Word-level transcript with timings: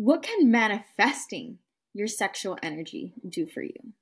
what 0.00 0.22
can 0.22 0.50
manifesting 0.50 1.58
your 1.92 2.06
sexual 2.06 2.56
energy 2.62 3.12
do 3.28 3.46
for 3.46 3.62
you? 3.62 3.92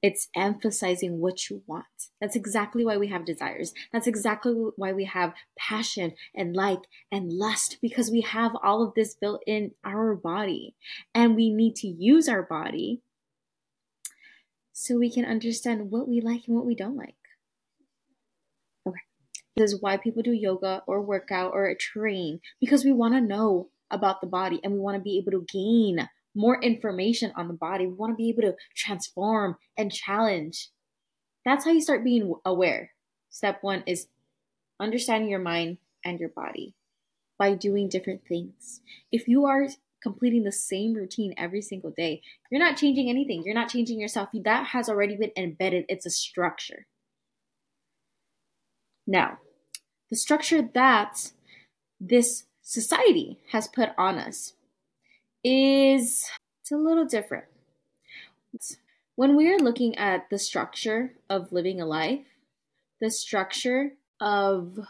It's 0.00 0.28
emphasizing 0.36 1.18
what 1.18 1.50
you 1.50 1.64
want. 1.66 1.86
That's 2.20 2.36
exactly 2.36 2.84
why 2.84 2.96
we 2.96 3.08
have 3.08 3.24
desires. 3.24 3.74
That's 3.92 4.06
exactly 4.06 4.52
why 4.76 4.92
we 4.92 5.06
have 5.06 5.34
passion 5.58 6.12
and 6.32 6.54
like 6.54 6.78
and 7.10 7.32
lust 7.32 7.78
because 7.82 8.08
we 8.08 8.20
have 8.20 8.52
all 8.62 8.86
of 8.86 8.94
this 8.94 9.14
built 9.14 9.42
in 9.48 9.72
our 9.84 10.14
body 10.14 10.76
and 11.12 11.34
we 11.34 11.52
need 11.52 11.74
to 11.76 11.88
use 11.88 12.28
our 12.28 12.42
body 12.42 13.00
so 14.72 14.96
we 14.96 15.10
can 15.10 15.24
understand 15.24 15.90
what 15.90 16.06
we 16.06 16.20
like 16.20 16.42
and 16.46 16.54
what 16.54 16.66
we 16.66 16.76
don't 16.76 16.96
like. 16.96 17.16
Okay. 18.86 19.00
This 19.56 19.72
is 19.72 19.82
why 19.82 19.96
people 19.96 20.22
do 20.22 20.32
yoga 20.32 20.84
or 20.86 21.02
workout 21.02 21.52
or 21.52 21.66
a 21.66 21.76
train 21.76 22.38
because 22.60 22.84
we 22.84 22.92
want 22.92 23.14
to 23.14 23.20
know 23.20 23.70
about 23.90 24.20
the 24.20 24.26
body 24.26 24.60
and 24.62 24.72
we 24.72 24.78
want 24.78 24.96
to 24.96 25.02
be 25.02 25.18
able 25.18 25.32
to 25.32 25.46
gain 25.52 26.08
more 26.34 26.60
information 26.60 27.32
on 27.36 27.48
the 27.48 27.54
body. 27.54 27.86
We 27.86 27.94
want 27.94 28.12
to 28.12 28.16
be 28.16 28.28
able 28.28 28.42
to 28.42 28.56
transform 28.76 29.56
and 29.76 29.92
challenge. 29.92 30.68
That's 31.44 31.64
how 31.64 31.70
you 31.70 31.80
start 31.80 32.04
being 32.04 32.34
aware. 32.44 32.90
Step 33.30 33.58
one 33.62 33.82
is 33.86 34.08
understanding 34.80 35.30
your 35.30 35.40
mind 35.40 35.78
and 36.04 36.18
your 36.18 36.30
body 36.30 36.74
by 37.38 37.54
doing 37.54 37.88
different 37.88 38.22
things. 38.28 38.80
If 39.12 39.28
you 39.28 39.44
are 39.46 39.66
completing 40.02 40.44
the 40.44 40.52
same 40.52 40.94
routine 40.94 41.34
every 41.36 41.62
single 41.62 41.90
day, 41.90 42.22
you're 42.50 42.60
not 42.60 42.76
changing 42.76 43.08
anything. 43.08 43.42
You're 43.44 43.54
not 43.54 43.70
changing 43.70 44.00
yourself. 44.00 44.28
That 44.32 44.68
has 44.68 44.88
already 44.88 45.16
been 45.16 45.32
embedded, 45.36 45.86
it's 45.88 46.06
a 46.06 46.10
structure. 46.10 46.86
Now, 49.06 49.38
the 50.10 50.16
structure 50.16 50.62
that 50.74 51.32
this 52.00 52.44
society 52.64 53.38
has 53.52 53.68
put 53.68 53.90
on 53.96 54.18
us 54.18 54.54
is 55.44 56.28
it's 56.60 56.72
a 56.72 56.76
little 56.76 57.04
different. 57.04 57.44
When 59.14 59.36
we 59.36 59.52
are 59.52 59.58
looking 59.58 59.96
at 59.96 60.28
the 60.30 60.38
structure 60.38 61.12
of 61.30 61.52
living 61.52 61.80
a 61.80 61.86
life, 61.86 62.24
the 63.00 63.10
structure 63.10 63.92
of 64.18 64.80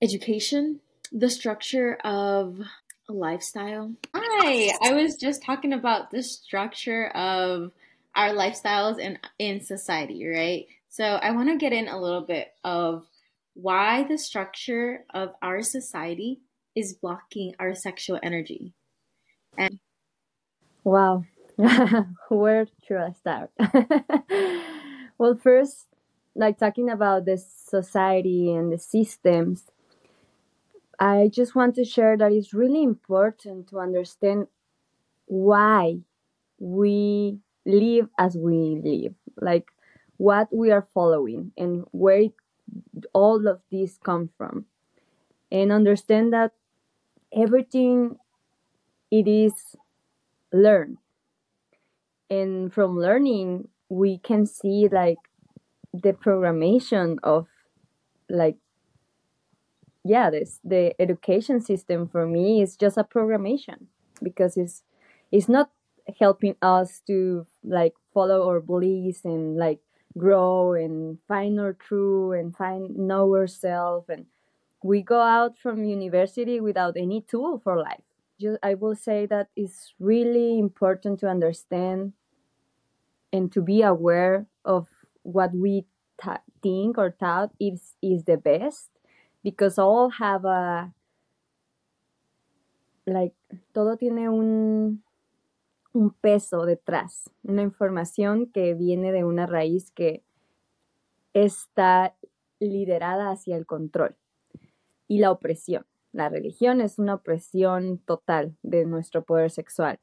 education, 0.00 0.80
the 1.12 1.28
structure 1.28 1.96
of 2.04 2.60
a 3.08 3.12
lifestyle. 3.12 3.92
Hi, 4.14 4.70
I 4.82 4.92
was 4.92 5.16
just 5.16 5.42
talking 5.42 5.72
about 5.72 6.10
the 6.10 6.22
structure 6.22 7.08
of 7.08 7.72
our 8.14 8.30
lifestyles 8.30 8.98
in 8.98 9.18
in 9.38 9.60
society, 9.60 10.26
right? 10.26 10.66
So 10.88 11.04
I 11.04 11.32
want 11.32 11.48
to 11.48 11.56
get 11.56 11.72
in 11.72 11.88
a 11.88 12.00
little 12.00 12.20
bit 12.20 12.52
of 12.62 13.04
why 13.54 14.04
the 14.04 14.18
structure 14.18 15.04
of 15.14 15.34
our 15.40 15.62
society 15.62 16.40
is 16.74 16.92
blocking 16.92 17.54
our 17.58 17.74
sexual 17.74 18.18
energy. 18.22 18.74
And 19.56 19.78
wow, 20.82 21.24
where 22.28 22.66
should 22.86 22.96
I 22.96 23.12
start? 23.12 23.50
well, 25.18 25.36
first, 25.36 25.86
like 26.34 26.58
talking 26.58 26.90
about 26.90 27.24
the 27.24 27.38
society 27.38 28.52
and 28.52 28.72
the 28.72 28.78
systems, 28.78 29.70
I 30.98 31.30
just 31.32 31.54
want 31.54 31.76
to 31.76 31.84
share 31.84 32.16
that 32.16 32.32
it's 32.32 32.54
really 32.54 32.82
important 32.82 33.68
to 33.68 33.78
understand 33.78 34.48
why 35.26 35.98
we 36.58 37.38
live 37.64 38.08
as 38.18 38.36
we 38.36 38.80
live, 38.82 39.14
like 39.40 39.68
what 40.16 40.48
we 40.54 40.70
are 40.70 40.86
following 40.94 41.52
and 41.56 41.84
where 41.92 42.28
all 43.12 43.46
of 43.46 43.60
this 43.70 43.98
come 44.02 44.30
from, 44.36 44.66
and 45.50 45.72
understand 45.72 46.32
that 46.32 46.52
everything 47.32 48.16
it 49.10 49.28
is 49.28 49.76
learned. 50.52 50.98
And 52.30 52.72
from 52.72 52.98
learning 52.98 53.68
we 53.88 54.18
can 54.18 54.46
see 54.46 54.88
like 54.90 55.18
the 55.92 56.12
programmation 56.12 57.18
of 57.22 57.46
like 58.28 58.56
yeah 60.04 60.30
this 60.30 60.58
the 60.64 60.94
education 61.00 61.60
system 61.60 62.08
for 62.08 62.26
me 62.26 62.62
is 62.62 62.76
just 62.76 62.96
a 62.96 63.04
programmation 63.04 63.86
because 64.22 64.56
it's 64.56 64.82
it's 65.30 65.48
not 65.48 65.70
helping 66.18 66.56
us 66.60 67.00
to 67.06 67.46
like 67.62 67.94
follow 68.12 68.48
our 68.48 68.60
beliefs 68.60 69.24
and 69.24 69.56
like 69.56 69.80
grow 70.16 70.72
and 70.74 71.18
find 71.26 71.58
our 71.58 71.72
true 71.72 72.32
and 72.32 72.56
find 72.56 72.96
know 72.96 73.34
ourselves. 73.34 74.08
And 74.08 74.26
we 74.82 75.02
go 75.02 75.20
out 75.20 75.58
from 75.58 75.84
university 75.84 76.60
without 76.60 76.96
any 76.96 77.20
tool 77.20 77.60
for 77.62 77.76
life. 77.78 78.02
Just 78.40 78.58
i 78.62 78.74
will 78.74 78.96
say 78.96 79.26
that 79.26 79.48
it's 79.54 79.94
really 80.00 80.58
important 80.58 81.20
to 81.20 81.28
understand 81.28 82.14
and 83.32 83.50
to 83.52 83.62
be 83.62 83.82
aware 83.82 84.46
of 84.64 84.88
what 85.22 85.54
we 85.54 85.86
think 86.62 86.98
or 86.98 87.10
thought 87.10 87.50
is 87.60 87.94
is 88.02 88.24
the 88.24 88.36
best 88.36 88.90
because 89.42 89.78
all 89.78 90.10
have 90.10 90.44
a 90.44 90.92
like 93.06 93.34
todo 93.74 93.96
tiene 93.96 94.26
un 94.26 94.98
un 95.94 96.10
peso 96.10 96.66
detrás, 96.66 97.30
una 97.44 97.62
información 97.62 98.46
que 98.46 98.74
viene 98.74 99.12
de 99.12 99.24
una 99.24 99.46
raíz 99.46 99.92
que 99.92 100.24
está 101.32 102.16
liderada 102.58 103.30
hacia 103.30 103.56
el 103.56 103.64
control 103.64 104.16
y 105.08 105.20
la 105.20 105.30
opresión. 105.30 105.86
La 106.12 106.28
religión 106.28 106.80
es 106.80 106.98
una 106.98 107.14
opresión 107.14 107.98
total 107.98 108.56
de 108.62 108.84
nuestro 108.84 109.24
poder 109.24 109.50
sexual. 109.50 109.98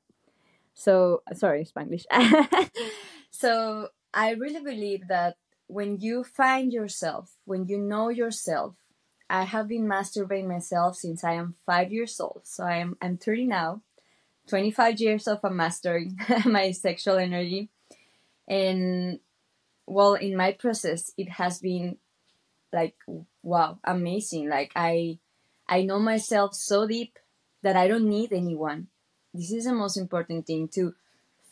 So, 0.73 1.23
sorry, 1.33 1.65
Spanglish. 1.65 2.05
so, 3.29 3.89
I 4.13 4.31
really 4.31 4.61
believe 4.61 5.07
that 5.07 5.35
when 5.67 5.97
you 5.99 6.23
find 6.23 6.71
yourself, 6.71 7.37
when 7.45 7.67
you 7.67 7.77
know 7.77 8.09
yourself, 8.09 8.75
I 9.29 9.43
have 9.43 9.67
been 9.67 9.87
masturbating 9.87 10.47
myself 10.47 10.97
since 10.97 11.23
I 11.23 11.33
am 11.33 11.55
five 11.65 11.91
years 11.91 12.19
old. 12.19 12.41
So 12.43 12.65
I 12.65 12.77
am 12.77 12.97
I'm 13.01 13.17
30 13.17 13.45
now, 13.45 13.81
25 14.51 14.99
years 14.99 15.27
of 15.29 15.39
a 15.43 15.49
mastering 15.49 16.19
my 16.45 16.71
sexual 16.71 17.15
energy. 17.15 17.69
And 18.49 19.19
well, 19.87 20.15
in 20.15 20.35
my 20.35 20.51
process, 20.51 21.11
it 21.17 21.29
has 21.29 21.59
been 21.59 21.95
like 22.73 22.95
wow, 23.41 23.79
amazing. 23.85 24.49
Like 24.49 24.73
I 24.75 25.19
I 25.69 25.83
know 25.83 25.99
myself 25.99 26.53
so 26.53 26.85
deep 26.85 27.17
that 27.61 27.77
I 27.77 27.87
don't 27.87 28.09
need 28.09 28.33
anyone. 28.33 28.87
This 29.33 29.53
is 29.53 29.63
the 29.63 29.73
most 29.73 29.95
important 29.95 30.47
thing 30.47 30.67
to 30.75 30.95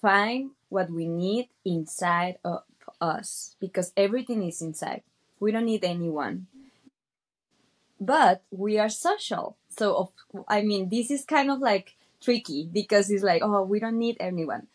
find 0.01 0.51
what 0.67 0.91
we 0.91 1.07
need 1.07 1.47
inside 1.63 2.37
of 2.43 2.63
us 2.99 3.55
because 3.61 3.93
everything 3.95 4.43
is 4.43 4.61
inside. 4.61 5.03
We 5.39 5.53
don't 5.53 5.71
need 5.71 5.85
anyone 5.85 6.47
but 7.99 8.43
we 8.49 8.79
are 8.79 8.89
social. 8.89 9.57
So, 9.69 9.95
of, 9.95 10.09
I 10.47 10.61
mean, 10.61 10.87
this 10.89 11.11
is 11.11 11.25
kind 11.25 11.51
of 11.51 11.59
like 11.59 11.95
tricky 12.21 12.69
because 12.71 13.09
it's 13.09 13.23
like, 13.23 13.41
oh, 13.43 13.63
we 13.63 13.79
don't 13.79 13.97
need 13.97 14.17
anyone. 14.19 14.67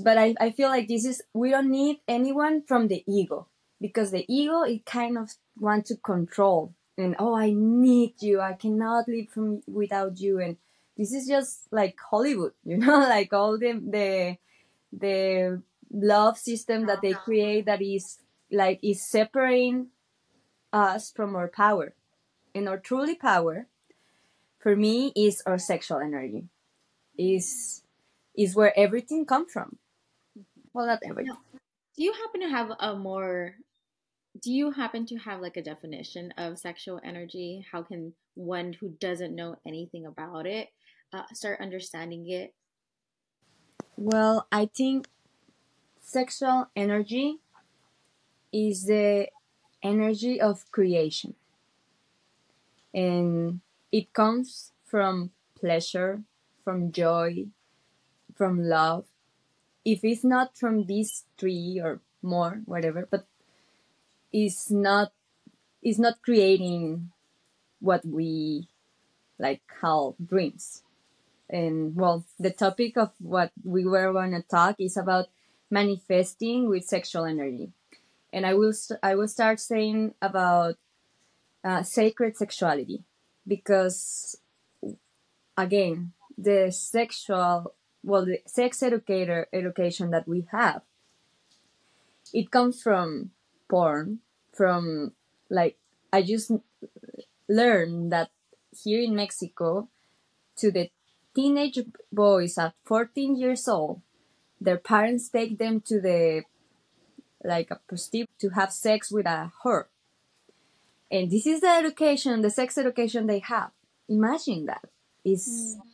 But 0.00 0.18
I, 0.18 0.34
I 0.40 0.50
feel 0.50 0.68
like 0.68 0.88
this 0.88 1.04
is, 1.04 1.22
we 1.32 1.50
don't 1.50 1.70
need 1.70 2.00
anyone 2.08 2.62
from 2.62 2.88
the 2.88 3.04
ego 3.06 3.46
because 3.80 4.10
the 4.10 4.24
ego, 4.28 4.62
it 4.62 4.84
kind 4.84 5.16
of 5.18 5.30
wants 5.58 5.88
to 5.88 5.96
control 5.96 6.74
and, 6.96 7.16
oh, 7.18 7.34
I 7.34 7.52
need 7.52 8.14
you. 8.20 8.40
I 8.40 8.54
cannot 8.54 9.08
live 9.08 9.28
from 9.30 9.62
without 9.66 10.20
you. 10.20 10.40
And 10.40 10.56
this 10.96 11.12
is 11.12 11.26
just 11.26 11.66
like 11.70 11.96
Hollywood, 12.10 12.52
you 12.64 12.76
know, 12.76 13.00
like 13.00 13.32
all 13.32 13.58
the, 13.58 13.72
the, 13.72 14.36
the 14.92 15.62
love 15.92 16.38
system 16.38 16.86
that 16.86 17.02
they 17.02 17.12
create 17.12 17.66
that 17.66 17.82
is 17.82 18.18
like, 18.50 18.80
is 18.82 19.06
separating 19.06 19.88
us 20.72 21.12
from 21.12 21.36
our 21.36 21.48
power 21.48 21.94
and 22.54 22.68
our 22.68 22.78
truly 22.78 23.14
power 23.14 23.66
for 24.64 24.74
me 24.74 25.12
is 25.14 25.42
our 25.44 25.58
sexual 25.58 26.00
energy. 26.00 26.48
Is 27.18 27.84
is 28.34 28.56
where 28.56 28.72
everything 28.76 29.26
comes 29.26 29.52
from. 29.52 29.76
Well 30.72 30.86
not 30.86 31.04
everything. 31.04 31.36
do 31.94 32.02
you 32.02 32.12
happen 32.14 32.40
to 32.40 32.48
have 32.48 32.72
a 32.80 32.96
more 32.96 33.54
do 34.40 34.50
you 34.50 34.72
happen 34.72 35.06
to 35.06 35.16
have 35.18 35.40
like 35.40 35.56
a 35.58 35.62
definition 35.62 36.32
of 36.38 36.58
sexual 36.58 36.98
energy? 37.04 37.64
How 37.70 37.82
can 37.82 38.14
one 38.34 38.72
who 38.72 38.88
doesn't 38.88 39.36
know 39.36 39.56
anything 39.64 40.06
about 40.06 40.46
it 40.46 40.70
uh, 41.12 41.28
start 41.34 41.60
understanding 41.60 42.24
it? 42.30 42.54
Well 43.96 44.48
i 44.50 44.64
think 44.64 45.06
sexual 46.00 46.72
energy 46.74 47.38
is 48.50 48.86
the 48.86 49.28
energy 49.82 50.40
of 50.40 50.64
creation. 50.72 51.34
And 52.94 53.60
it 53.94 54.12
comes 54.12 54.72
from 54.84 55.30
pleasure, 55.54 56.24
from 56.64 56.90
joy, 56.90 57.46
from 58.34 58.58
love. 58.58 59.06
If 59.84 60.02
it's 60.02 60.24
not 60.24 60.58
from 60.58 60.86
these 60.86 61.22
three 61.38 61.80
or 61.80 62.00
more, 62.20 62.62
whatever, 62.64 63.06
but 63.08 63.28
it's 64.32 64.68
not 64.68 65.12
it's 65.80 66.00
not 66.00 66.22
creating 66.22 67.12
what 67.78 68.04
we 68.04 68.66
like 69.38 69.62
call 69.68 70.16
dreams. 70.18 70.82
And 71.48 71.94
well, 71.94 72.24
the 72.40 72.50
topic 72.50 72.96
of 72.96 73.12
what 73.20 73.52
we 73.62 73.84
were 73.84 74.12
going 74.12 74.32
to 74.32 74.42
talk 74.42 74.74
is 74.80 74.96
about 74.96 75.26
manifesting 75.70 76.68
with 76.68 76.82
sexual 76.82 77.26
energy. 77.26 77.70
And 78.32 78.44
I 78.44 78.54
will 78.54 78.74
I 79.04 79.14
will 79.14 79.28
start 79.28 79.60
saying 79.60 80.14
about 80.20 80.74
uh, 81.62 81.84
sacred 81.84 82.36
sexuality 82.36 83.04
because 83.46 84.36
again 85.56 86.12
the 86.36 86.70
sexual 86.70 87.74
well 88.02 88.24
the 88.24 88.40
sex 88.46 88.82
educator 88.82 89.46
education 89.52 90.10
that 90.10 90.26
we 90.26 90.46
have 90.50 90.82
it 92.32 92.50
comes 92.50 92.82
from 92.82 93.30
porn 93.68 94.18
from 94.52 95.12
like 95.50 95.76
i 96.12 96.22
just 96.22 96.50
learned 97.48 98.10
that 98.12 98.30
here 98.82 99.02
in 99.02 99.14
mexico 99.14 99.88
to 100.56 100.70
the 100.70 100.90
teenage 101.34 101.78
boys 102.12 102.58
at 102.58 102.74
14 102.84 103.36
years 103.36 103.68
old 103.68 104.00
their 104.60 104.78
parents 104.78 105.28
take 105.28 105.58
them 105.58 105.80
to 105.80 106.00
the 106.00 106.42
like 107.44 107.70
a 107.70 107.78
prostitute 107.86 108.30
to 108.38 108.50
have 108.50 108.72
sex 108.72 109.12
with 109.12 109.26
a 109.26 109.52
whore 109.62 109.86
and 111.14 111.30
this 111.30 111.46
is 111.46 111.60
the 111.60 111.68
education 111.68 112.42
the 112.42 112.50
sex 112.50 112.76
education 112.76 113.26
they 113.26 113.40
have 113.40 113.70
imagine 114.08 114.66
that 114.66 114.84
is 115.24 115.76
Mm. 115.78 115.90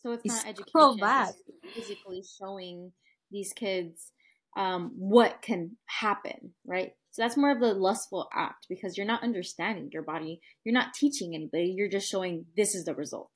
So 0.00 0.12
it's, 0.12 0.22
It's 0.24 0.34
not 0.34 0.44
so 0.44 0.48
education. 0.50 1.00
bad. 1.00 1.34
It's 1.64 1.74
physically 1.74 2.22
showing 2.38 2.92
these 3.32 3.52
kids 3.52 4.12
um, 4.56 4.92
what 4.96 5.42
can 5.42 5.76
happen, 5.86 6.54
right? 6.64 6.92
So 7.10 7.22
that's 7.22 7.36
more 7.36 7.50
of 7.50 7.60
the 7.60 7.74
lustful 7.74 8.28
act 8.32 8.66
because 8.68 8.96
you're 8.96 9.12
not 9.14 9.24
understanding 9.24 9.90
your 9.92 10.04
body. 10.04 10.40
You're 10.64 10.72
not 10.80 10.94
teaching 10.94 11.34
anybody. 11.34 11.74
You're 11.76 11.88
just 11.88 12.08
showing 12.08 12.46
this 12.56 12.76
is 12.76 12.84
the 12.84 12.94
result 12.94 13.32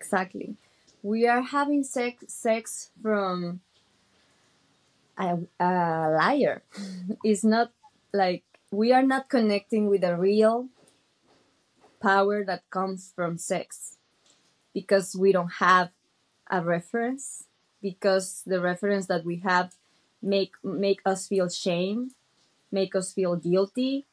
exactly 0.00 0.56
we 1.02 1.26
are 1.26 1.42
having 1.42 1.82
sex 1.82 2.24
sex 2.28 2.90
from 3.02 3.60
a, 5.18 5.38
a 5.60 5.70
liar 6.18 6.62
it's 7.24 7.44
not 7.44 7.70
like 8.12 8.44
we 8.74 8.92
are 8.92 9.02
not 9.02 9.28
connecting 9.28 9.88
with 9.88 10.02
the 10.02 10.16
real 10.16 10.68
power 12.02 12.44
that 12.44 12.68
comes 12.70 13.12
from 13.14 13.38
sex 13.38 13.96
because 14.72 15.16
we 15.16 15.32
don't 15.32 15.54
have 15.60 15.90
a 16.50 16.60
reference 16.60 17.44
because 17.80 18.42
the 18.46 18.60
reference 18.60 19.06
that 19.06 19.24
we 19.24 19.36
have 19.36 19.74
make 20.20 20.52
make 20.62 21.00
us 21.06 21.26
feel 21.26 21.48
shame 21.48 22.10
make 22.74 22.96
us 22.96 23.12
feel 23.12 23.36
guilty. 23.36 24.06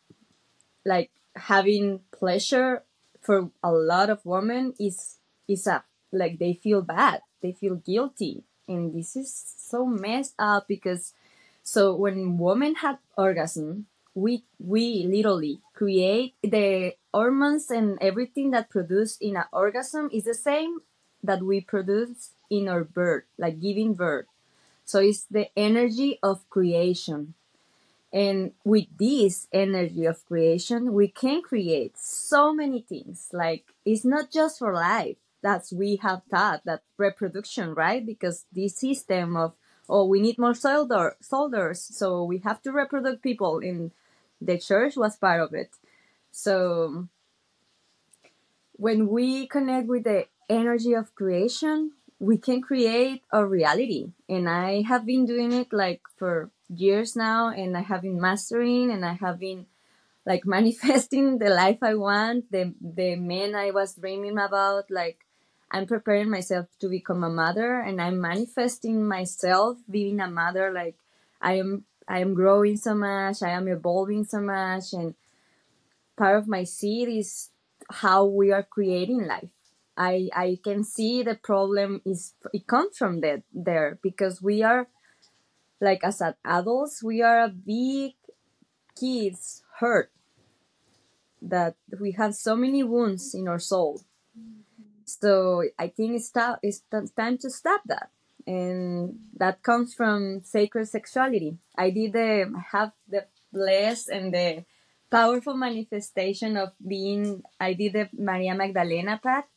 Like 0.86 1.10
having 1.36 2.02
pleasure 2.12 2.84
for 3.20 3.50
a 3.64 3.72
lot 3.72 4.10
of 4.10 4.24
women 4.24 4.74
is 4.80 5.18
is 5.48 5.66
a 5.66 5.84
like 6.14 6.38
they 6.38 6.54
feel 6.54 6.82
bad. 6.82 7.22
They 7.42 7.52
feel 7.52 7.76
guilty. 7.76 8.44
And 8.68 8.94
this 8.94 9.16
is 9.16 9.34
so 9.58 9.86
messed 9.86 10.36
up 10.38 10.68
because 10.68 11.14
so 11.64 11.96
when 11.96 12.38
women 12.38 12.76
have 12.76 13.00
orgasm 13.18 13.88
we 14.14 14.44
we 14.60 15.06
literally 15.08 15.62
create 15.74 16.36
the 16.44 16.94
hormones 17.14 17.72
and 17.72 17.98
everything 18.02 18.52
that 18.52 18.70
produced 18.70 19.22
in 19.22 19.36
an 19.38 19.46
orgasm 19.52 20.10
is 20.12 20.26
the 20.26 20.34
same 20.34 20.80
that 21.24 21.42
we 21.44 21.62
produce 21.62 22.32
in 22.50 22.68
our 22.68 22.84
birth 22.84 23.24
like 23.38 23.60
giving 23.60 23.94
birth. 23.94 24.26
So 24.84 25.00
it's 25.00 25.26
the 25.26 25.48
energy 25.58 26.20
of 26.22 26.50
creation. 26.50 27.36
And 28.14 28.52
with 28.66 28.88
this 28.98 29.48
energy 29.54 30.06
of 30.06 30.26
creation 30.26 30.94
we 30.94 31.08
can 31.08 31.42
create 31.42 31.98
so 31.98 32.54
many 32.54 32.82
things. 32.82 33.30
Like 33.32 33.64
it's 33.86 34.04
not 34.04 34.32
just 34.32 34.60
for 34.60 34.74
life 34.74 35.18
that's 35.42 35.72
we 35.72 35.96
have 35.98 36.22
thought 36.30 36.62
that 36.66 36.84
reproduction 36.98 37.74
right? 37.74 38.06
Because 38.06 38.46
this 38.52 38.78
system 38.78 39.38
of 39.38 39.54
oh 39.88 40.06
we 40.06 40.20
need 40.20 40.38
more 40.38 40.54
soldier, 40.54 41.16
soldiers 41.22 41.80
so 41.82 42.24
we 42.26 42.40
have 42.40 42.62
to 42.64 42.72
reproduce 42.74 43.20
people 43.20 43.60
in 43.60 43.92
the 44.42 44.58
church 44.58 44.96
was 44.98 45.16
part 45.16 45.42
of 45.42 45.54
it. 45.54 45.70
So 46.32 47.08
when 48.74 49.08
we 49.08 49.48
connect 49.48 49.88
with 49.88 50.04
the 50.04 50.26
energy 50.50 50.94
of 50.94 51.16
creation 51.16 51.92
we 52.22 52.38
can 52.38 52.62
create 52.62 53.24
a 53.34 53.44
reality. 53.44 54.14
And 54.30 54.48
i 54.48 54.84
have 54.84 55.06
been 55.06 55.26
doing 55.26 55.52
it 55.52 55.74
like 55.74 56.02
for 56.18 56.52
years 56.70 57.16
now 57.16 57.50
and 57.50 57.76
i 57.76 57.82
have 57.82 58.04
been 58.04 58.22
mastering 58.22 58.92
and 58.92 59.04
i 59.04 59.14
have 59.14 59.40
been 59.40 59.66
like 60.26 60.46
manifesting 60.58 61.40
the 61.40 61.50
life 61.50 61.80
i 61.82 61.96
want 61.96 62.52
the 62.52 62.74
the 62.80 63.16
men 63.16 63.56
i 63.56 63.72
was 63.72 63.96
dreaming 63.96 64.38
about. 64.38 64.92
Like 64.92 65.26
i'm 65.72 65.88
preparing 65.88 66.30
myself 66.30 66.68
to 66.80 66.88
become 66.88 67.24
a 67.24 67.30
mother 67.30 67.80
and 67.80 68.00
i'm 68.00 68.22
manifesting 68.22 69.04
myself 69.08 69.80
being 69.90 70.20
a 70.20 70.30
mother. 70.30 70.72
Like 70.72 70.98
i 71.42 71.54
am 71.58 71.86
i 72.08 72.20
am 72.20 72.34
growing 72.34 72.78
so 72.78 72.94
much 72.96 73.42
i 73.42 73.50
am 73.50 73.68
evolving 73.68 74.24
so 74.24 74.40
much 74.40 74.94
and 74.94 75.16
part 76.18 76.38
of 76.38 76.48
my 76.48 76.64
seed 76.64 77.10
is 77.10 77.50
how 77.90 78.26
we 78.26 78.52
are 78.52 78.64
creating 78.64 79.26
life. 79.26 79.50
I 79.98 80.30
I 80.34 80.60
can 80.64 80.84
see 80.84 81.24
the 81.24 81.36
problem 81.36 82.02
is 82.06 82.34
it 82.54 82.68
comes 82.68 82.98
from 82.98 83.22
that 83.22 83.44
there 83.54 84.00
because 84.02 84.42
we 84.42 84.64
are 84.64 84.88
like 85.82 86.04
as 86.04 86.22
ad- 86.22 86.38
adults 86.46 87.02
we 87.04 87.22
are 87.22 87.42
a 87.42 87.50
big 87.50 88.14
kids 88.94 89.64
hurt 89.80 90.12
that 91.42 91.76
we 92.00 92.12
have 92.14 92.36
so 92.36 92.56
many 92.56 92.84
wounds 92.84 93.34
in 93.34 93.48
our 93.48 93.60
soul. 93.60 94.06
Mm-hmm. 94.38 95.02
So 95.06 95.64
I 95.78 95.88
think 95.90 96.16
it's, 96.16 96.30
ta- 96.30 96.62
it's 96.62 96.84
time 97.18 97.38
to 97.40 97.50
stop 97.50 97.82
that, 97.88 98.12
and 98.46 99.20
that 99.42 99.64
comes 99.64 99.94
from 99.98 100.42
sacred 100.46 100.86
sexuality. 100.86 101.58
I 101.76 101.90
did 101.90 102.14
the 102.14 102.54
have 102.72 102.94
the 103.10 103.26
blessed 103.52 104.10
and 104.10 104.30
the 104.30 104.66
powerful 105.10 105.58
manifestation 105.58 106.58
of 106.58 106.70
being. 106.78 107.42
I 107.60 107.74
did 107.74 107.94
the 107.98 108.06
Maria 108.14 108.54
Magdalena 108.54 109.20
path 109.22 109.50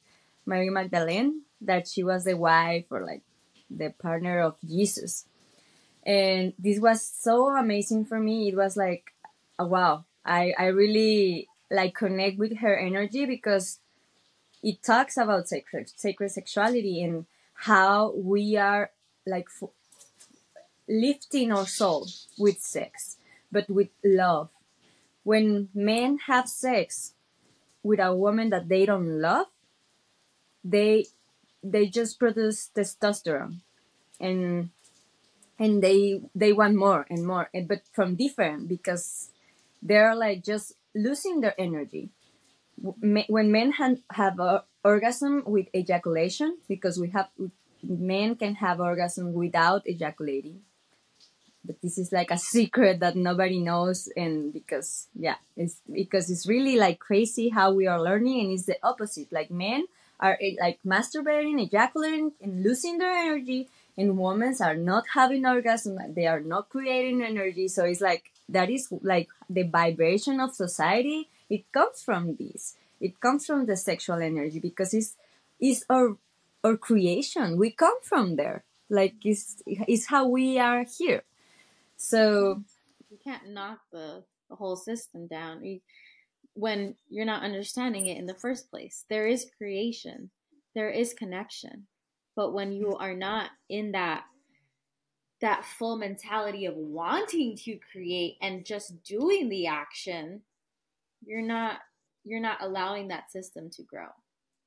Mary 0.46 0.70
Magdalene, 0.70 1.42
that 1.60 1.88
she 1.88 2.02
was 2.02 2.25
the 2.25 2.36
wife 2.36 2.84
or 2.90 3.04
like 3.04 3.22
the 3.70 3.90
partner 3.90 4.40
of 4.40 4.56
Jesus. 4.60 5.26
And 6.04 6.52
this 6.58 6.78
was 6.78 7.02
so 7.02 7.48
amazing 7.56 8.04
for 8.04 8.20
me. 8.20 8.48
It 8.48 8.56
was 8.56 8.76
like, 8.76 9.14
uh, 9.58 9.64
wow, 9.64 10.04
I, 10.25 10.52
I 10.58 10.66
really 10.66 11.48
like 11.70 11.94
connect 11.94 12.38
with 12.38 12.58
her 12.58 12.76
energy 12.76 13.25
because 13.25 13.81
it 14.62 14.82
talks 14.82 15.16
about 15.16 15.48
sacred, 15.48 15.90
sacred 15.96 16.31
sexuality 16.31 17.03
and 17.03 17.26
how 17.55 18.12
we 18.17 18.56
are 18.56 18.91
like 19.26 19.48
lifting 20.88 21.52
our 21.52 21.66
soul 21.66 22.08
with 22.38 22.60
sex, 22.60 23.16
but 23.50 23.69
with 23.69 23.88
love. 24.04 24.50
When 25.22 25.69
men 25.74 26.19
have 26.26 26.48
sex 26.48 27.14
with 27.82 28.00
a 28.00 28.14
woman 28.14 28.50
that 28.50 28.69
they 28.69 28.84
don't 28.86 29.20
love, 29.20 29.46
they 30.62 31.06
they 31.62 31.86
just 31.86 32.19
produce 32.19 32.70
testosterone 32.74 33.60
and 34.20 34.70
and 35.58 35.82
they 35.82 36.20
they 36.34 36.52
want 36.52 36.74
more 36.74 37.06
and 37.08 37.26
more 37.26 37.48
and 37.54 37.69
but 37.69 37.82
from 37.93 38.16
different 38.16 38.69
because 38.69 39.31
they're 39.82 40.14
like 40.14 40.44
just 40.44 40.74
losing 40.94 41.40
their 41.40 41.58
energy 41.58 42.10
when 42.76 43.52
men 43.52 43.72
have, 43.72 43.98
have 44.10 44.38
a 44.40 44.64
orgasm 44.84 45.43
with 45.46 45.66
ejaculation 45.74 46.58
because 46.69 46.98
we 46.98 47.10
have 47.10 47.28
men 47.88 48.36
can 48.36 48.56
have 48.56 48.81
orgasm 48.81 49.32
without 49.32 49.82
ejaculating. 49.86 50.62
But 51.64 51.81
this 51.81 51.96
is 51.96 52.12
like 52.12 52.31
a 52.31 52.38
secret 52.38 53.00
that 53.00 53.17
nobody 53.17 53.58
knows 53.58 54.08
and 54.17 54.53
because 54.53 55.08
yeah 55.14 55.36
it's 55.56 55.81
because 55.91 56.31
it's 56.31 56.46
really 56.46 56.76
like 56.76 56.98
crazy 56.98 57.48
how 57.48 57.72
we 57.72 57.86
are 57.86 58.00
learning 58.00 58.41
and 58.41 58.53
it's 58.53 58.67
the 58.67 58.76
opposite. 58.82 59.32
Like 59.32 59.50
men 59.50 59.86
are 60.20 60.38
eh, 60.41 60.56
like 60.60 60.79
masturbating 60.86 61.62
ejaculating 61.62 62.32
and 62.43 62.62
losing 62.62 62.98
their 62.98 63.14
energy 63.14 63.69
and 63.96 64.19
women 64.19 64.55
are 64.60 64.76
not 64.76 65.05
having 65.14 65.46
orgasm 65.46 65.98
they 66.14 66.26
are 66.26 66.41
not 66.41 66.69
creating 66.69 67.22
energy. 67.22 67.69
So 67.69 67.84
it's 67.84 68.00
like 68.00 68.31
that 68.48 68.69
is 68.69 68.88
like 69.03 69.29
the 69.48 69.62
vibration 69.62 70.41
of 70.41 70.55
society. 70.55 71.29
It 71.48 71.70
comes 71.72 72.03
from 72.03 72.36
this. 72.36 72.76
It 73.00 73.20
comes 73.20 73.46
from 73.46 73.67
the 73.67 73.76
sexual 73.76 74.20
energy 74.20 74.60
because 74.60 74.93
it's 74.93 75.17
it's 75.60 75.84
our 75.88 76.17
our 76.64 76.76
creation. 76.76 77.58
We 77.58 77.70
come 77.70 77.98
from 78.02 78.36
there. 78.36 78.64
Like 78.90 79.14
it's, 79.24 79.62
it's 79.66 80.06
how 80.06 80.28
we 80.28 80.58
are 80.58 80.84
here. 80.98 81.22
So 81.96 82.62
You 83.10 83.18
can't 83.22 83.50
knock 83.50 83.78
the, 83.92 84.24
the 84.50 84.56
whole 84.56 84.76
system 84.76 85.26
down. 85.26 85.80
When 86.54 86.96
you're 87.08 87.24
not 87.24 87.42
understanding 87.42 88.06
it 88.06 88.18
in 88.18 88.26
the 88.26 88.34
first 88.34 88.70
place. 88.70 89.04
There 89.08 89.26
is 89.26 89.50
creation, 89.58 90.30
there 90.74 90.90
is 90.90 91.14
connection, 91.14 91.86
but 92.36 92.52
when 92.52 92.72
you 92.72 92.96
are 92.96 93.14
not 93.14 93.50
in 93.68 93.92
that 93.92 94.24
that 95.40 95.64
full 95.64 95.98
mentality 95.98 96.64
of 96.64 96.74
wanting 96.76 97.56
to 97.56 97.78
create 97.92 98.36
and 98.40 98.64
just 98.64 99.02
doing 99.02 99.48
the 99.48 99.66
action, 99.66 100.40
you're 101.24 101.42
not 101.42 101.80
you're 102.24 102.40
not 102.40 102.58
allowing 102.62 103.08
that 103.08 103.30
system 103.30 103.68
to 103.70 103.82
grow. 103.82 104.08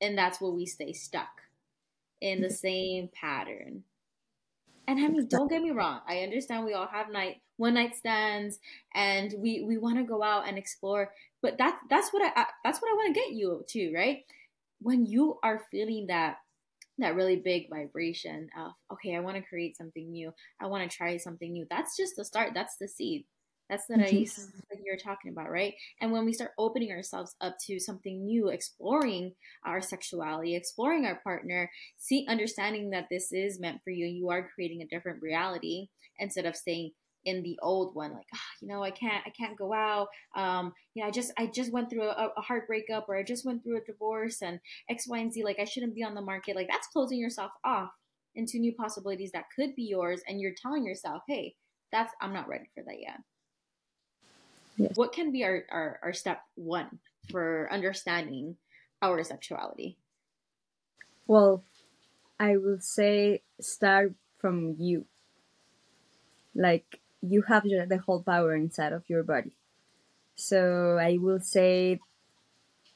and 0.00 0.16
that's 0.16 0.40
where 0.40 0.52
we 0.52 0.66
stay 0.66 0.92
stuck 0.92 1.42
in 2.20 2.40
the 2.40 2.50
same 2.50 3.08
pattern. 3.12 3.84
And 4.86 4.98
I 4.98 5.08
mean, 5.08 5.26
don't 5.28 5.50
get 5.50 5.62
me 5.62 5.70
wrong. 5.70 6.00
I 6.08 6.20
understand 6.20 6.64
we 6.64 6.72
all 6.72 6.86
have 6.86 7.10
night 7.10 7.42
one 7.58 7.74
night 7.74 7.94
stands, 7.94 8.58
and 8.94 9.34
we 9.36 9.62
we 9.62 9.76
want 9.76 9.98
to 9.98 10.04
go 10.04 10.22
out 10.22 10.48
and 10.48 10.56
explore. 10.56 11.12
But 11.42 11.58
that's 11.58 11.80
that's 11.90 12.10
what 12.10 12.22
I, 12.22 12.40
I 12.40 12.46
that's 12.64 12.80
what 12.80 12.90
I 12.90 12.94
want 12.94 13.14
to 13.14 13.20
get 13.20 13.32
you 13.32 13.64
to, 13.68 13.92
right? 13.94 14.24
When 14.80 15.04
you 15.04 15.38
are 15.42 15.62
feeling 15.70 16.06
that 16.06 16.38
that 16.98 17.14
really 17.14 17.36
big 17.36 17.68
vibration 17.68 18.48
of 18.58 18.72
okay, 18.92 19.14
I 19.14 19.20
want 19.20 19.36
to 19.36 19.42
create 19.42 19.76
something 19.76 20.10
new. 20.10 20.32
I 20.60 20.66
want 20.66 20.88
to 20.88 20.96
try 20.96 21.16
something 21.18 21.52
new. 21.52 21.66
That's 21.68 21.96
just 21.96 22.16
the 22.16 22.24
start. 22.24 22.52
That's 22.54 22.76
the 22.76 22.88
seed. 22.88 23.24
That's 23.68 23.86
the 23.86 23.94
mm-hmm. 23.94 24.58
that 24.70 24.80
you're 24.84 24.96
talking 24.96 25.30
about, 25.30 25.50
right? 25.50 25.74
And 26.00 26.10
when 26.10 26.24
we 26.24 26.32
start 26.32 26.52
opening 26.58 26.90
ourselves 26.90 27.36
up 27.40 27.56
to 27.66 27.78
something 27.78 28.24
new, 28.24 28.48
exploring 28.48 29.34
our 29.64 29.80
sexuality, 29.80 30.56
exploring 30.56 31.04
our 31.04 31.20
partner, 31.22 31.70
see, 31.98 32.26
understanding 32.28 32.90
that 32.90 33.08
this 33.10 33.32
is 33.32 33.60
meant 33.60 33.82
for 33.84 33.90
you, 33.90 34.06
you 34.06 34.30
are 34.30 34.48
creating 34.54 34.82
a 34.82 34.86
different 34.86 35.22
reality 35.22 35.88
instead 36.18 36.46
of 36.46 36.56
staying 36.56 36.92
in 37.24 37.42
the 37.42 37.58
old 37.62 37.94
one 37.94 38.12
like 38.12 38.28
oh, 38.34 38.38
you 38.62 38.68
know 38.68 38.82
i 38.82 38.90
can't 38.90 39.24
i 39.26 39.30
can't 39.30 39.58
go 39.58 39.74
out 39.74 40.06
um 40.36 40.72
you 40.94 41.02
know 41.02 41.08
i 41.08 41.10
just 41.10 41.32
i 41.36 41.46
just 41.46 41.72
went 41.72 41.90
through 41.90 42.04
a, 42.04 42.30
a 42.36 42.40
heartbreak 42.40 42.84
up 42.94 43.06
or 43.08 43.16
i 43.16 43.24
just 43.24 43.44
went 43.44 43.62
through 43.62 43.76
a 43.76 43.84
divorce 43.84 44.40
and 44.40 44.60
x 44.88 45.06
y 45.08 45.18
and 45.18 45.32
z 45.32 45.42
like 45.42 45.58
i 45.58 45.64
shouldn't 45.64 45.96
be 45.96 46.02
on 46.04 46.14
the 46.14 46.20
market 46.20 46.54
like 46.54 46.68
that's 46.70 46.86
closing 46.86 47.18
yourself 47.18 47.50
off 47.64 47.90
into 48.36 48.58
new 48.58 48.72
possibilities 48.72 49.32
that 49.32 49.44
could 49.54 49.74
be 49.74 49.82
yours 49.82 50.22
and 50.28 50.40
you're 50.40 50.54
telling 50.62 50.86
yourself 50.86 51.22
hey 51.26 51.54
that's 51.90 52.14
i'm 52.22 52.32
not 52.32 52.48
ready 52.48 52.66
for 52.72 52.84
that 52.84 53.00
yet 53.00 53.18
Yes. 54.78 54.96
What 54.96 55.12
can 55.12 55.32
be 55.32 55.44
our, 55.44 55.64
our, 55.70 56.00
our 56.02 56.12
step 56.12 56.40
one 56.54 57.00
for 57.30 57.68
understanding 57.70 58.56
our 59.02 59.22
sexuality? 59.24 59.98
Well, 61.26 61.64
I 62.38 62.56
will 62.56 62.78
say 62.80 63.42
start 63.60 64.14
from 64.38 64.76
you. 64.78 65.04
Like 66.54 67.00
you 67.20 67.42
have 67.42 67.64
the 67.64 68.00
whole 68.06 68.22
power 68.22 68.54
inside 68.54 68.92
of 68.92 69.02
your 69.08 69.24
body. 69.24 69.52
So 70.36 70.96
I 71.00 71.18
will 71.20 71.40
say 71.40 71.98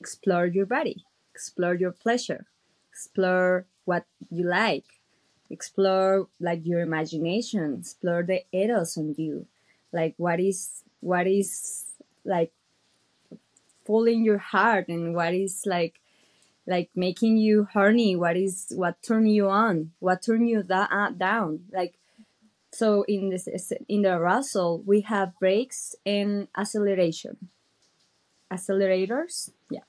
explore 0.00 0.46
your 0.46 0.66
body, 0.66 1.04
explore 1.34 1.74
your 1.74 1.90
pleasure, 1.90 2.46
explore 2.92 3.66
what 3.84 4.04
you 4.30 4.46
like, 4.46 4.84
explore 5.50 6.28
like 6.40 6.64
your 6.64 6.80
imagination, 6.80 7.78
explore 7.80 8.22
the 8.22 8.42
eros 8.52 8.96
on 8.96 9.14
you, 9.18 9.46
like 9.92 10.14
what 10.16 10.38
is 10.38 10.84
what 11.02 11.26
is 11.26 11.84
like 12.24 12.52
pulling 13.84 14.24
your 14.24 14.38
heart 14.38 14.88
and 14.88 15.14
what 15.14 15.34
is 15.34 15.64
like 15.66 16.00
like 16.66 16.88
making 16.94 17.36
you 17.36 17.66
horny 17.72 18.14
what 18.14 18.36
is 18.36 18.72
what 18.76 19.02
turn 19.02 19.26
you 19.26 19.48
on 19.48 19.90
what 19.98 20.22
turn 20.22 20.46
you 20.46 20.62
da- 20.62 20.88
uh, 20.90 21.10
down 21.10 21.60
like 21.72 21.98
so 22.72 23.02
in 23.02 23.28
this 23.28 23.48
in 23.88 24.02
the 24.02 24.14
arousal 24.14 24.82
we 24.86 25.02
have 25.02 25.38
brakes 25.38 25.94
and 26.06 26.48
acceleration. 26.56 27.50
Accelerators 28.50 29.50
yeah. 29.70 29.84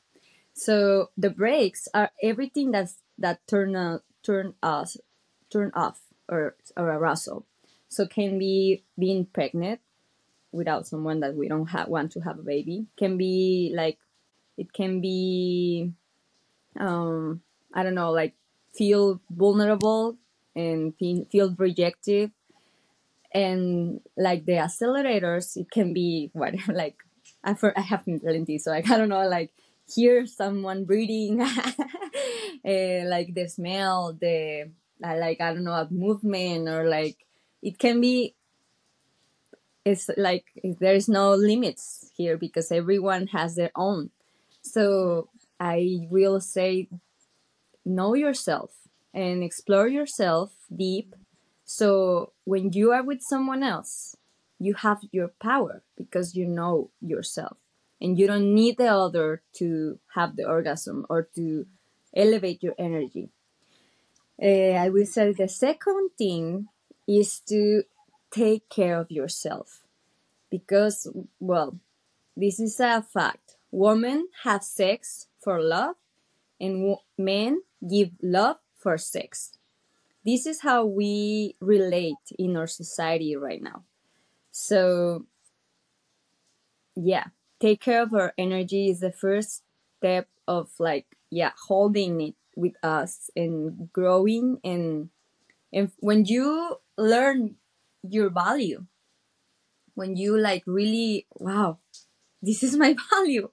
So 0.53 1.11
the 1.17 1.29
brakes 1.29 1.87
are 1.93 2.11
everything 2.21 2.71
that's 2.71 2.97
that 3.17 3.45
turn 3.47 3.75
uh, 3.75 3.99
turn 4.23 4.55
us 4.63 4.97
turn 5.51 5.71
off 5.73 6.01
or 6.27 6.55
or 6.75 6.89
arousal 6.89 7.45
so 7.87 8.07
can 8.07 8.39
be 8.39 8.83
being 8.97 9.25
pregnant 9.25 9.79
without 10.53 10.87
someone 10.87 11.19
that 11.19 11.35
we 11.35 11.47
don't 11.47 11.67
have 11.67 11.87
want 11.87 12.11
to 12.11 12.19
have 12.21 12.39
a 12.39 12.43
baby 12.43 12.85
can 12.97 13.17
be 13.17 13.73
like 13.75 13.97
it 14.57 14.71
can 14.71 15.01
be 15.01 15.91
um 16.79 17.41
i 17.73 17.83
don't 17.83 17.95
know 17.95 18.11
like 18.11 18.33
feel 18.73 19.19
vulnerable 19.29 20.17
and 20.55 20.93
feel 20.97 21.55
rejected. 21.57 22.31
And 23.33 24.01
like 24.15 24.45
the 24.45 24.53
accelerators 24.53 25.57
it 25.57 25.71
can 25.71 25.93
be 25.93 26.29
what 26.33 26.53
like 26.67 26.97
i 27.43 27.55
for 27.55 27.77
i 27.77 27.81
have 27.81 28.05
plenty 28.05 28.59
so 28.59 28.69
like 28.69 28.89
i 28.91 28.97
don't 28.97 29.09
know 29.09 29.27
like 29.27 29.51
hear 29.91 30.27
someone 30.27 30.85
breathing 30.85 31.41
uh, 31.41 31.71
like 33.09 33.33
the 33.33 33.47
smell 33.49 34.13
the 34.13 34.69
like 35.01 35.41
i 35.41 35.51
don't 35.51 35.63
know 35.63 35.73
a 35.73 35.87
movement 35.89 36.69
or 36.69 36.87
like 36.87 37.17
it 37.63 37.79
can 37.79 37.99
be 37.99 38.35
it's 39.85 40.09
like 40.17 40.45
there 40.63 40.95
is 40.95 41.09
no 41.09 41.33
limits 41.35 42.11
here 42.15 42.37
because 42.37 42.71
everyone 42.71 43.27
has 43.27 43.55
their 43.55 43.71
own. 43.75 44.11
So 44.61 45.29
i 45.59 46.07
will 46.09 46.41
say 46.41 46.89
know 47.85 48.13
yourself 48.15 48.71
and 49.13 49.43
explore 49.43 49.87
yourself 49.87 50.51
deep. 50.75 51.15
So 51.65 52.33
when 52.45 52.73
you 52.73 52.91
are 52.91 53.03
with 53.03 53.21
someone 53.21 53.63
else 53.63 54.15
you 54.59 54.73
have 54.75 54.99
your 55.11 55.29
power 55.41 55.83
because 55.97 56.35
you 56.35 56.45
know 56.47 56.89
yourself 57.01 57.57
and 58.01 58.17
you 58.17 58.27
don't 58.27 58.53
need 58.53 58.77
the 58.77 58.87
other 58.87 59.41
to 59.53 59.99
have 60.15 60.35
the 60.35 60.45
orgasm 60.45 61.05
or 61.09 61.27
to 61.35 61.65
elevate 62.15 62.63
your 62.63 62.75
energy. 62.77 63.29
Uh, 64.41 64.73
i 64.85 64.89
will 64.89 65.05
say 65.05 65.31
the 65.31 65.47
second 65.47 66.09
thing 66.17 66.67
is 67.07 67.39
to 67.39 67.83
take 68.33 68.67
care 68.69 68.99
of 68.99 69.11
yourself. 69.11 69.83
Because 70.49 71.07
well 71.39 71.79
this 72.35 72.59
is 72.59 72.79
a 72.79 73.01
fact. 73.01 73.57
Women 73.71 74.27
have 74.43 74.63
sex 74.63 75.27
for 75.39 75.61
love 75.61 75.95
and 76.59 76.97
men 77.17 77.61
give 77.87 78.11
love 78.21 78.57
for 78.77 78.97
sex. 78.97 79.57
This 80.25 80.45
is 80.45 80.61
how 80.61 80.85
we 80.85 81.55
relate 81.59 82.23
in 82.39 82.55
our 82.55 82.67
society 82.67 83.35
right 83.35 83.61
now. 83.61 83.83
So 84.51 85.25
yeah 86.95 87.25
take 87.59 87.79
care 87.79 88.03
of 88.03 88.13
our 88.13 88.33
energy 88.37 88.89
is 88.89 88.99
the 88.99 89.11
first 89.11 89.63
step 89.97 90.27
of 90.47 90.69
like 90.79 91.05
yeah 91.29 91.51
holding 91.67 92.19
it 92.19 92.35
with 92.55 92.73
us 92.83 93.29
and 93.35 93.91
growing 93.91 94.59
and 94.63 95.09
and 95.71 95.91
when 95.99 96.25
you 96.25 96.77
learn 96.97 97.55
your 98.03 98.29
value. 98.29 98.85
When 99.95 100.15
you 100.17 100.37
like 100.37 100.63
really 100.65 101.27
wow 101.35 101.79
this 102.41 102.61
is 102.61 102.75
my 102.75 102.95
value. 103.09 103.49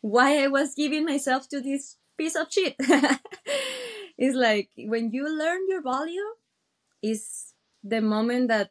Why 0.00 0.44
i 0.44 0.48
was 0.48 0.74
giving 0.74 1.04
myself 1.04 1.48
to 1.48 1.60
this 1.60 1.96
piece 2.16 2.36
of 2.36 2.52
shit? 2.52 2.76
It's 4.16 4.36
like 4.36 4.70
when 4.76 5.10
you 5.10 5.26
learn 5.26 5.66
your 5.68 5.82
value 5.82 6.38
is 7.02 7.52
the 7.82 8.00
moment 8.00 8.46
that 8.48 8.70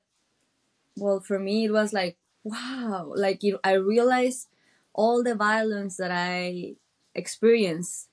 well 0.95 1.19
for 1.19 1.37
me 1.37 1.65
it 1.65 1.71
was 1.71 1.91
like 1.91 2.17
wow 2.45 3.11
like 3.13 3.43
it, 3.43 3.59
i 3.63 3.73
realized 3.73 4.47
all 4.93 5.21
the 5.21 5.35
violence 5.35 5.97
that 5.97 6.11
i 6.11 6.75
experienced 7.13 8.07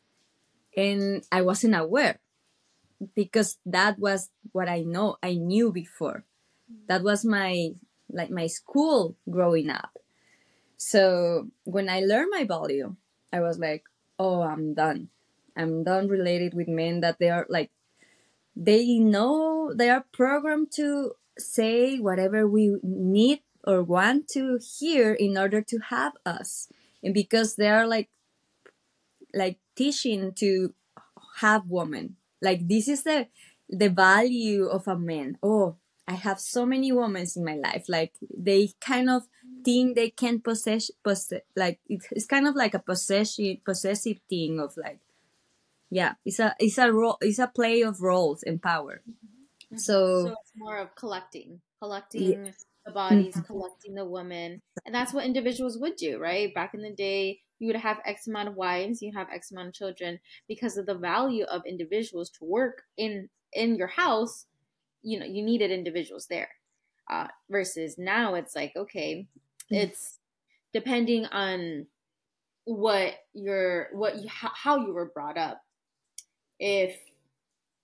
and 0.77 1.23
i 1.31 1.41
wasn't 1.41 1.75
aware 1.75 2.19
because 3.15 3.59
that 3.65 3.99
was 3.99 4.31
what 4.53 4.69
I 4.69 4.83
know 4.83 5.17
I 5.23 5.35
knew 5.35 5.73
before. 5.73 6.25
That 6.89 7.03
was 7.03 7.25
my 7.25 7.71
like 8.11 8.31
my 8.31 8.47
school 8.47 9.17
growing 9.31 9.71
up. 9.71 9.99
So 10.77 11.49
when 11.65 11.89
I 11.89 12.01
learned 12.01 12.31
my 12.33 12.45
value, 12.45 12.97
I 13.33 13.41
was 13.41 13.59
like, 13.59 13.85
oh, 14.19 14.43
I'm 14.43 14.75
done. 14.75 15.09
I'm 15.57 15.85
done 15.85 16.09
related 16.09 16.55
with 16.55 16.69
men 16.69 17.01
that 17.01 17.19
they 17.19 17.31
are 17.31 17.47
like 17.49 17.71
they 18.57 18.99
know 18.99 19.73
they 19.75 19.91
are 19.91 20.05
programmed 20.13 20.71
to 20.73 21.13
say 21.39 21.99
whatever 21.99 22.47
we 22.47 22.77
need 22.83 23.41
or 23.65 23.83
want 23.83 24.29
to 24.29 24.59
hear 24.59 25.13
in 25.13 25.37
order 25.39 25.63
to 25.63 25.79
have 25.91 26.13
us. 26.27 26.69
And 27.03 27.15
because 27.15 27.57
they 27.57 27.69
are 27.69 27.87
like 27.87 28.11
like 29.35 29.59
teaching 29.77 30.33
to 30.35 30.75
have 31.39 31.63
women 31.69 32.17
like 32.43 32.67
this 32.69 32.89
is 32.89 33.03
the 33.05 33.29
the 33.69 33.89
value 33.89 34.67
of 34.67 34.89
a 34.89 34.99
man. 34.99 35.39
Oh, 35.43 35.77
I 36.11 36.15
have 36.15 36.41
so 36.41 36.67
many 36.67 36.91
women 36.91 37.25
in 37.37 37.45
my 37.45 37.55
life. 37.55 37.85
Like 37.89 38.13
they 38.37 38.73
kind 38.81 39.09
of 39.09 39.23
think 39.65 39.95
they 39.95 40.11
can 40.11 40.41
possess, 40.41 40.91
possess 41.05 41.41
like 41.55 41.79
it's 41.89 42.27
kind 42.27 42.49
of 42.49 42.57
like 42.57 42.75
a 42.75 42.81
possessive 42.81 43.65
possessive 43.65 44.19
thing 44.29 44.59
of 44.59 44.77
like, 44.77 44.99
yeah, 45.89 46.15
it's 46.25 46.41
a 46.41 46.57
it's 46.59 46.79
a 46.79 46.93
role 46.93 47.17
it's 47.21 47.39
a 47.39 47.47
play 47.47 47.83
of 47.83 48.01
roles 48.01 48.43
and 48.43 48.61
power. 48.61 49.03
Mm-hmm. 49.09 49.77
So, 49.79 50.25
so 50.25 50.37
it's 50.43 50.53
more 50.57 50.79
of 50.79 50.97
collecting, 50.97 51.61
collecting 51.81 52.47
yeah. 52.47 52.53
the 52.85 52.93
bodies, 52.93 53.37
mm-hmm. 53.37 53.47
collecting 53.47 53.95
the 53.95 54.05
women, 54.05 54.61
and 54.85 54.93
that's 54.93 55.15
what 55.15 55.25
individuals 55.25 55.79
would 55.79 55.95
do, 55.95 56.19
right? 56.19 56.53
Back 56.53 56.75
in 56.75 56.83
the 56.83 56.91
day, 56.91 57.39
you 57.61 57.69
would 57.69 57.77
have 57.77 57.99
X 58.05 58.27
amount 58.27 58.49
of 58.49 58.57
wives, 58.57 59.01
you 59.01 59.13
have 59.15 59.29
X 59.33 59.53
amount 59.53 59.69
of 59.69 59.75
children 59.75 60.19
because 60.49 60.77
of 60.77 60.87
the 60.87 60.97
value 60.97 61.45
of 61.45 61.63
individuals 61.67 62.31
to 62.31 62.45
work 62.45 62.83
in 62.97 63.29
in 63.53 63.77
your 63.77 63.89
house. 63.89 64.47
You 65.03 65.21
know, 65.21 65.27
you 65.27 65.43
needed 65.43 65.71
individuals 65.71 66.27
there. 66.29 66.49
Uh, 67.11 67.27
versus 67.51 67.97
now, 67.99 68.35
it's 68.35 68.55
like 68.55 68.73
okay, 68.77 69.27
mm-hmm. 69.73 69.75
it's 69.75 70.19
depending 70.73 71.27
on 71.27 71.87
what 72.65 73.15
your 73.33 73.89
what 73.93 74.17
you, 74.17 74.29
how 74.31 74.77
you 74.77 74.93
were 74.93 75.11
brought 75.13 75.37
up 75.37 75.61
if 76.59 76.97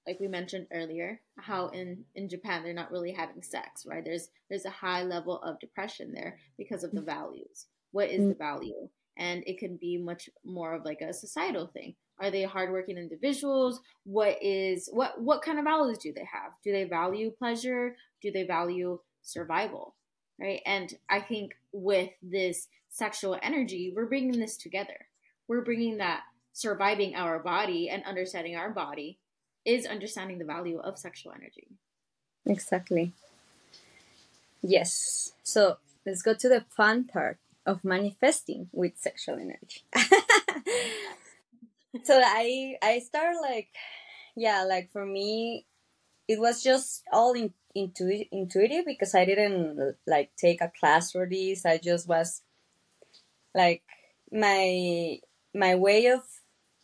like 0.07 0.21
we 0.21 0.29
mentioned 0.29 0.67
earlier 0.73 1.21
how 1.39 1.69
in 1.69 2.05
in 2.15 2.29
Japan 2.29 2.63
they're 2.63 2.73
not 2.73 2.93
really 2.93 3.11
having 3.11 3.43
sex 3.43 3.85
right 3.87 4.05
there's 4.05 4.29
there's 4.49 4.65
a 4.65 4.71
high 4.71 5.03
level 5.03 5.41
of 5.43 5.59
depression 5.59 6.13
there 6.13 6.39
because 6.57 6.85
of 6.85 6.93
the 6.93 7.01
mm. 7.01 7.07
values 7.07 7.67
what 7.93 8.11
is 8.11 8.29
the 8.29 8.35
value 8.35 8.89
and 9.19 9.43
it 9.47 9.59
can 9.59 9.77
be 9.77 9.97
much 9.97 10.29
more 10.45 10.75
of 10.75 10.85
like 10.85 11.01
a 11.01 11.13
societal 11.13 11.67
thing 11.67 11.95
are 12.19 12.31
they 12.31 12.43
hardworking 12.43 12.99
individuals 12.99 13.81
what 14.05 14.39
is 14.43 14.89
what 14.93 15.21
what 15.21 15.43
kind 15.43 15.59
of 15.59 15.65
values 15.65 15.99
do 15.99 16.13
they 16.13 16.27
have 16.31 16.53
do 16.65 16.73
they 16.73 16.85
value 16.85 17.31
pleasure 17.31 17.97
do 18.23 18.31
they 18.31 18.45
value 18.45 18.99
survival 19.23 19.95
right 20.41 20.61
and 20.67 20.95
i 21.09 21.21
think 21.21 21.57
with 21.73 22.11
this 22.23 22.69
sexual 22.89 23.39
energy 23.43 23.93
we're 23.95 24.07
bringing 24.07 24.39
this 24.39 24.57
together 24.57 25.07
we're 25.49 25.65
bringing 25.65 25.99
that 25.99 26.23
surviving 26.57 27.15
our 27.15 27.39
body 27.39 27.91
and 27.91 28.03
understanding 28.05 28.57
our 28.57 28.71
body 28.71 29.19
is 29.67 29.85
understanding 29.85 30.39
the 30.39 30.45
value 30.45 30.79
of 30.79 30.97
sexual 30.99 31.33
energy. 31.33 31.67
Exactly. 32.47 33.13
Yes. 34.63 35.33
So 35.43 35.77
let's 36.07 36.23
go 36.23 36.33
to 36.33 36.49
the 36.49 36.65
fun 36.71 37.05
part 37.05 37.39
of 37.67 37.85
manifesting 37.85 38.71
with 38.73 38.93
sexual 38.97 39.35
energy. 39.35 39.83
so 42.05 42.21
I 42.25 42.77
I 42.83 42.99
start 43.01 43.37
like 43.43 43.69
yeah, 44.37 44.65
like 44.65 44.91
for 44.93 45.05
me 45.07 45.67
it 46.29 46.41
was 46.41 46.63
just 46.63 47.05
all 47.13 47.33
in, 47.35 47.53
intu- 47.75 48.27
intuitive 48.33 48.85
because 48.87 49.15
I 49.15 49.25
didn't 49.25 49.97
like 50.07 50.33
take 50.37 50.61
a 50.61 50.73
class 50.81 51.13
for 51.13 51.27
this. 51.29 51.65
I 51.65 51.79
just 51.79 52.09
was 52.09 52.43
like 53.55 53.83
my 54.31 55.19
my 55.55 55.75
way 55.75 56.07
of 56.07 56.23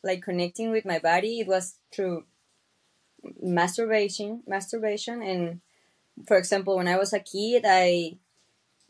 like 0.03 0.23
connecting 0.23 0.71
with 0.71 0.85
my 0.85 0.99
body 0.99 1.41
it 1.41 1.47
was 1.47 1.77
through 1.95 2.25
masturbation 3.43 4.43
masturbation 4.47 5.23
and 5.23 5.61
for 6.27 6.37
example 6.37 6.77
when 6.77 6.89
i 6.89 6.97
was 6.97 7.13
a 7.13 7.21
kid 7.21 7.65
i 7.67 8.17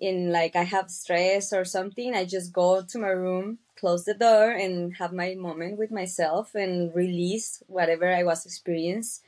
in 0.03 0.33
like 0.33 0.57
i 0.57 0.65
have 0.65 0.91
stress 0.91 1.53
or 1.53 1.65
something 1.65 2.15
i 2.15 2.25
just 2.25 2.53
go 2.53 2.83
to 2.83 2.99
my 2.99 3.15
room 3.27 3.59
close 3.79 4.05
the 4.05 4.15
door 4.15 4.51
and 4.51 4.97
have 4.97 5.13
my 5.13 5.35
moment 5.35 5.79
with 5.79 5.91
myself 5.91 6.55
and 6.55 6.95
release 6.95 7.63
whatever 7.69 8.13
i 8.13 8.23
was 8.23 8.45
experiencing 8.45 9.25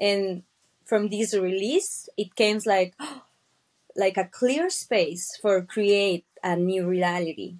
and 0.00 0.42
from 0.84 1.08
this 1.08 1.34
release 1.34 2.08
it 2.16 2.34
came 2.34 2.60
like 2.66 2.94
like 3.96 4.16
a 4.16 4.30
clear 4.40 4.68
space 4.70 5.36
for 5.42 5.60
create 5.62 6.24
a 6.44 6.54
new 6.54 6.86
reality. 6.86 7.56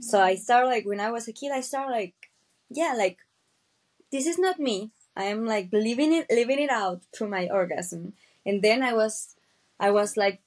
So 0.00 0.20
i 0.20 0.34
start 0.34 0.66
like 0.66 0.84
when 0.84 1.00
i 1.00 1.10
was 1.10 1.28
a 1.28 1.32
kid 1.32 1.50
i 1.50 1.62
start 1.62 1.90
like 1.90 2.14
yeah 2.68 2.92
like 2.96 3.18
this 4.10 4.26
is 4.26 4.38
not 4.38 4.58
me. 4.58 4.90
I 5.16 5.24
am 5.24 5.46
like 5.46 5.68
living 5.72 6.12
it, 6.12 6.26
living 6.30 6.58
it 6.58 6.70
out 6.70 7.02
through 7.14 7.28
my 7.28 7.48
orgasm. 7.48 8.14
And 8.44 8.62
then 8.62 8.82
I 8.82 8.92
was, 8.92 9.34
I 9.80 9.90
was 9.90 10.16
like, 10.16 10.40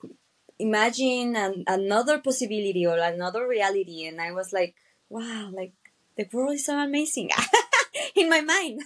imagine 0.59 1.35
an, 1.35 1.63
another 1.67 2.19
possibility 2.19 2.85
or 2.85 2.97
another 2.97 3.47
reality, 3.47 4.05
and 4.05 4.21
I 4.21 4.31
was 4.31 4.53
like, 4.53 4.75
wow, 5.09 5.49
like 5.51 5.73
the 6.17 6.27
world 6.31 6.53
is 6.53 6.65
so 6.65 6.77
amazing 6.77 7.31
in 8.15 8.29
my 8.29 8.41
mind. 8.41 8.81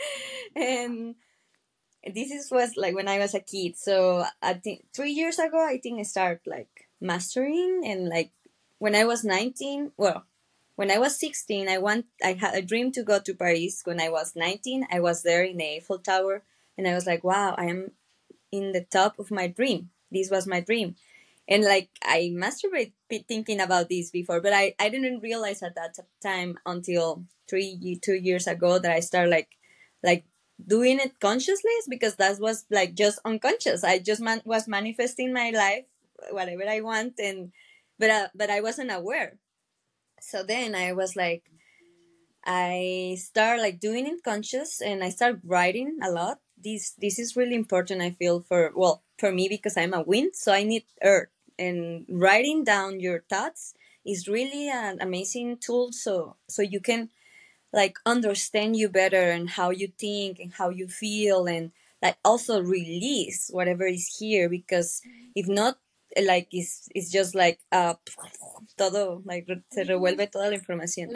and 0.56 1.14
this 2.14 2.30
is 2.30 2.50
was 2.50 2.76
like 2.76 2.94
when 2.94 3.08
I 3.08 3.18
was 3.18 3.34
a 3.34 3.40
kid. 3.40 3.76
So 3.76 4.24
I 4.42 4.54
think 4.54 4.86
three 4.92 5.12
years 5.12 5.38
ago, 5.38 5.64
I 5.64 5.78
think 5.78 6.00
I 6.00 6.02
started 6.02 6.40
like 6.46 6.88
mastering 7.00 7.82
and 7.86 8.08
like 8.08 8.32
when 8.78 8.94
I 8.96 9.04
was 9.04 9.22
19, 9.22 9.92
well, 9.96 10.24
when 10.74 10.90
I 10.90 10.98
was 10.98 11.18
16, 11.20 11.68
I 11.68 11.78
want 11.78 12.06
I 12.22 12.32
had 12.32 12.54
a 12.54 12.62
dream 12.62 12.90
to 12.92 13.04
go 13.04 13.20
to 13.20 13.34
Paris. 13.34 13.82
When 13.84 14.00
I 14.00 14.08
was 14.08 14.34
19, 14.34 14.88
I 14.90 14.98
was 14.98 15.22
there 15.22 15.44
in 15.44 15.58
the 15.58 15.76
Eiffel 15.76 15.98
Tower 15.98 16.42
and 16.76 16.88
I 16.88 16.94
was 16.94 17.06
like, 17.06 17.22
wow, 17.22 17.54
I 17.56 17.66
am 17.66 17.92
in 18.50 18.72
the 18.72 18.82
top 18.82 19.18
of 19.18 19.30
my 19.30 19.46
dream. 19.46 19.90
This 20.10 20.30
was 20.30 20.46
my 20.46 20.60
dream. 20.60 20.96
And 21.48 21.64
like 21.64 21.90
I 22.02 22.32
masturbate 22.34 22.92
thinking 23.28 23.60
about 23.60 23.88
this 23.88 24.10
before, 24.10 24.40
but 24.40 24.52
I, 24.52 24.74
I 24.78 24.88
didn't 24.88 25.20
realize 25.20 25.62
at 25.62 25.74
that 25.74 25.96
time 26.22 26.58
until 26.66 27.24
three 27.48 27.98
two 28.02 28.14
years 28.14 28.46
ago 28.46 28.78
that 28.78 28.92
I 28.92 29.00
started 29.00 29.30
like 29.30 29.48
like 30.02 30.24
doing 30.64 31.00
it 31.00 31.18
consciously 31.20 31.72
because 31.88 32.16
that 32.16 32.38
was 32.40 32.64
like 32.70 32.94
just 32.94 33.18
unconscious. 33.24 33.84
I 33.84 33.98
just 33.98 34.20
man- 34.22 34.42
was 34.44 34.68
manifesting 34.68 35.32
my 35.32 35.50
life, 35.50 35.84
whatever 36.30 36.68
I 36.68 36.80
want, 36.80 37.14
and 37.18 37.52
but 37.98 38.10
uh, 38.10 38.28
but 38.34 38.50
I 38.50 38.60
wasn't 38.60 38.92
aware 38.92 39.38
so 40.20 40.42
then 40.42 40.74
i 40.74 40.92
was 40.92 41.16
like 41.16 41.44
i 42.44 43.16
start 43.18 43.60
like 43.60 43.78
doing 43.80 44.06
it 44.06 44.22
conscious 44.24 44.80
and 44.80 45.02
i 45.04 45.08
start 45.08 45.38
writing 45.44 45.98
a 46.02 46.10
lot 46.10 46.38
this 46.62 46.92
this 47.00 47.18
is 47.18 47.36
really 47.36 47.54
important 47.54 48.02
i 48.02 48.10
feel 48.10 48.40
for 48.40 48.72
well 48.74 49.02
for 49.18 49.32
me 49.32 49.48
because 49.48 49.76
i'm 49.76 49.94
a 49.94 50.02
wind 50.02 50.34
so 50.34 50.52
i 50.52 50.62
need 50.62 50.84
earth. 51.02 51.28
And 51.58 52.06
writing 52.08 52.64
down 52.64 52.98
your 52.98 53.22
thoughts 53.28 53.74
is 54.04 54.26
really 54.26 54.68
an 54.68 54.98
amazing 55.00 55.58
tool 55.58 55.92
so 55.92 56.36
so 56.48 56.62
you 56.62 56.80
can 56.80 57.10
like 57.72 57.98
understand 58.04 58.76
you 58.76 58.88
better 58.88 59.30
and 59.30 59.50
how 59.50 59.70
you 59.70 59.88
think 59.98 60.38
and 60.40 60.52
how 60.52 60.70
you 60.70 60.88
feel 60.88 61.46
and 61.46 61.72
like 62.02 62.16
also 62.24 62.60
release 62.60 63.48
whatever 63.52 63.86
is 63.86 64.16
here 64.18 64.48
because 64.48 65.02
if 65.34 65.46
not 65.46 65.78
like 66.20 66.48
it's, 66.52 66.88
it's 66.94 67.10
just 67.10 67.34
like 67.34 67.60
uh, 67.70 67.94
todo 68.76 69.22
like 69.24 69.46
se 69.70 69.84
revuelve 69.84 70.30
toda 70.30 70.50
la 70.50 70.56
información. 70.56 71.08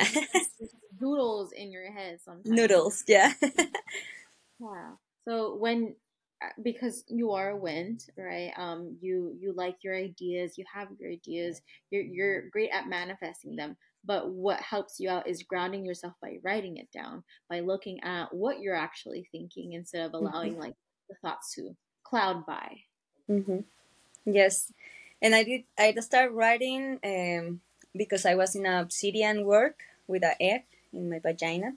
Noodles 1.00 1.52
in 1.56 1.70
your 1.72 1.90
head 1.92 2.20
sometimes. 2.24 2.48
Noodles 2.48 3.04
yeah. 3.06 3.32
Yeah 4.59 4.96
so 5.26 5.56
when 5.56 5.94
uh, 6.42 6.48
because 6.62 7.04
you 7.08 7.32
are 7.32 7.50
a 7.50 7.56
wind 7.56 8.04
right 8.16 8.52
um 8.56 8.96
you 9.00 9.34
you 9.40 9.52
like 9.52 9.76
your 9.82 9.94
ideas 9.94 10.58
you 10.58 10.64
have 10.72 10.88
your 10.98 11.10
ideas 11.10 11.60
you're 11.90 12.02
you're 12.02 12.48
great 12.50 12.70
at 12.70 12.88
manifesting 12.88 13.56
them 13.56 13.76
but 14.04 14.30
what 14.30 14.60
helps 14.60 15.00
you 15.00 15.10
out 15.10 15.26
is 15.26 15.42
grounding 15.42 15.84
yourself 15.84 16.12
by 16.20 16.36
writing 16.42 16.76
it 16.76 16.88
down 16.92 17.22
by 17.48 17.60
looking 17.60 17.98
at 18.02 18.32
what 18.32 18.60
you're 18.60 18.74
actually 18.74 19.28
thinking 19.32 19.72
instead 19.72 20.06
of 20.06 20.14
allowing 20.14 20.52
mm-hmm. 20.52 20.62
like 20.62 20.74
the 21.08 21.16
thoughts 21.22 21.54
to 21.54 21.74
cloud 22.04 22.44
by 22.46 22.76
mm-hmm. 23.28 23.60
yes 24.24 24.72
and 25.22 25.34
I 25.34 25.42
did 25.42 25.64
I 25.78 25.92
started 26.00 26.32
writing 26.32 26.98
um, 27.04 27.60
because 27.96 28.26
I 28.26 28.34
was 28.34 28.54
in 28.54 28.66
a 28.66 28.80
obsidian 28.80 29.44
work 29.44 29.80
with 30.06 30.24
an 30.24 30.34
egg 30.40 30.64
in 30.92 31.10
my 31.10 31.18
vagina, 31.18 31.74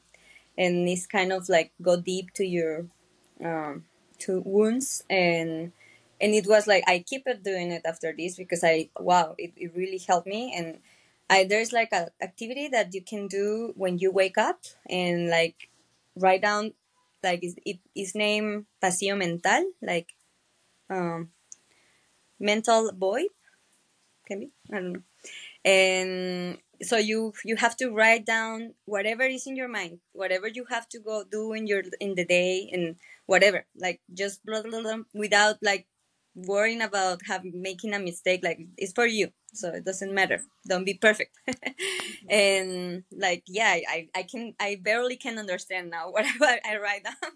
and 0.58 0.88
it's 0.88 1.08
kind 1.08 1.32
of 1.32 1.50
like 1.50 1.72
go 1.82 2.00
deep 2.00 2.34
to 2.36 2.46
your 2.46 2.86
um, 3.44 3.86
to 4.20 4.42
wounds 4.46 5.04
and 5.10 5.72
and 6.22 6.34
it 6.34 6.48
was 6.48 6.68
like 6.68 6.84
I 6.88 7.00
keep 7.00 7.26
doing 7.44 7.72
it 7.72 7.84
after 7.86 8.14
this 8.18 8.36
because 8.36 8.64
I 8.64 8.90
wow 9.00 9.36
it, 9.38 9.54
it 9.56 9.72
really 9.76 10.00
helped 10.00 10.28
me. 10.28 10.54
And 10.56 10.80
I 11.30 11.46
there's 11.46 11.72
like 11.72 11.92
a 11.94 12.10
activity 12.22 12.68
that 12.70 12.94
you 12.94 13.02
can 13.02 13.28
do 13.28 13.74
when 13.76 13.98
you 14.00 14.12
wake 14.12 14.38
up 14.38 14.60
and 14.90 15.30
like 15.30 15.70
write 16.16 16.42
down 16.42 16.74
like 17.24 17.44
it, 17.44 17.60
it 17.66 17.80
is 17.96 18.16
named 18.16 18.66
Vacío 18.82 19.18
Mental 19.18 19.72
like 19.82 20.14
um 20.90 21.30
mental 22.40 22.92
void 22.94 23.28
can 24.28 24.40
be 24.40 24.50
i 24.72 24.76
don't 24.76 24.94
know. 24.94 25.04
And 25.66 26.58
so 26.82 26.98
you 26.98 27.34
you 27.44 27.56
have 27.56 27.76
to 27.76 27.90
write 27.90 28.26
down 28.26 28.74
whatever 28.86 29.24
is 29.24 29.46
in 29.46 29.56
your 29.56 29.68
mind 29.68 30.00
whatever 30.14 30.48
you 30.48 30.66
have 30.70 30.88
to 30.88 31.00
go 31.00 31.24
do 31.30 31.54
in 31.54 31.68
your 31.68 31.84
in 32.00 32.16
the 32.16 32.26
day 32.26 32.70
and 32.72 32.96
whatever 33.26 33.66
like 33.76 34.02
just 34.14 34.46
blah, 34.46 34.62
blah, 34.62 34.82
blah, 34.82 34.98
without 35.14 35.58
like 35.62 35.88
worrying 36.36 36.82
about 36.82 37.20
having 37.28 37.62
making 37.62 37.94
a 37.94 38.00
mistake 38.00 38.42
like 38.44 38.60
it's 38.78 38.94
for 38.94 39.06
you. 39.06 39.30
So 39.54 39.70
it 39.70 39.84
doesn't 39.84 40.14
matter. 40.14 40.42
Don't 40.68 40.86
be 40.86 40.94
perfect. 40.94 41.36
And 42.30 43.04
like 43.12 43.44
yeah 43.48 43.78
i 43.90 44.08
i 44.16 44.24
can 44.24 44.54
i 44.60 44.80
barely 44.82 45.16
can 45.18 45.40
understand 45.40 45.90
now 45.90 46.12
whatever 46.16 46.46
i 46.46 46.78
write 46.78 47.04
down 47.04 47.34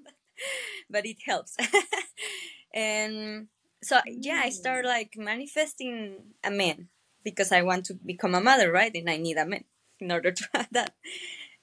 but 0.89 1.05
it 1.05 1.17
helps. 1.25 1.57
And 2.73 3.47
so 3.83 3.99
yeah 4.07 4.41
i 4.43 4.49
start 4.49 4.85
mm. 4.85 4.87
like 4.87 5.13
manifesting 5.17 6.33
a 6.43 6.49
man 6.49 6.89
because 7.23 7.51
i 7.51 7.61
want 7.61 7.85
to 7.85 7.93
become 7.95 8.35
a 8.35 8.41
mother 8.41 8.71
right? 8.71 8.93
And 8.95 9.09
i 9.09 9.17
need 9.17 9.37
a 9.37 9.45
man 9.45 9.63
in 9.99 10.11
order 10.11 10.31
to 10.31 10.45
have 10.53 10.67
that. 10.71 10.93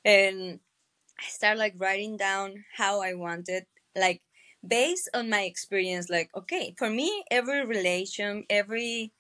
And 0.05 0.61
i 1.21 1.25
start 1.29 1.59
like 1.59 1.75
writing 1.79 2.17
down 2.17 2.65
how 2.77 3.03
i 3.03 3.15
wanted 3.15 3.67
like 3.97 4.23
based 4.67 5.09
on 5.15 5.31
my 5.31 5.43
experience 5.43 6.11
like 6.11 6.31
okay 6.37 6.75
for 6.79 6.91
me 6.91 7.25
every 7.31 7.65
relation 7.67 8.45
every 8.51 9.13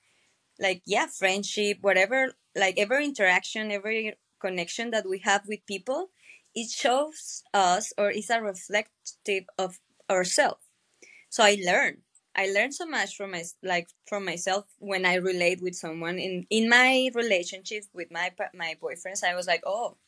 like 0.58 0.82
yeah 0.86 1.06
friendship 1.06 1.78
whatever 1.80 2.32
like 2.56 2.78
every 2.78 3.04
interaction 3.04 3.70
every 3.70 4.14
connection 4.40 4.90
that 4.90 5.08
we 5.08 5.18
have 5.20 5.42
with 5.48 5.64
people 5.66 6.10
it 6.54 6.70
shows 6.70 7.42
us 7.54 7.92
or 7.98 8.10
is 8.10 8.30
a 8.30 8.42
reflective 8.42 9.44
of 9.58 9.78
ourselves. 10.10 10.62
So 11.30 11.42
i 11.44 11.56
learn 11.64 12.02
I 12.40 12.46
learned 12.46 12.74
so 12.74 12.86
much 12.86 13.16
from 13.16 13.32
my 13.32 13.44
like 13.62 13.88
from 14.06 14.24
myself 14.24 14.64
when 14.78 15.04
I 15.04 15.16
relate 15.16 15.60
with 15.60 15.74
someone 15.74 16.18
in 16.18 16.46
in 16.48 16.70
my 16.70 17.10
relationship 17.14 17.84
with 17.92 18.10
my 18.10 18.32
my 18.54 18.76
boyfriends. 18.82 19.22
I 19.22 19.34
was 19.34 19.46
like, 19.46 19.62
oh, 19.66 19.98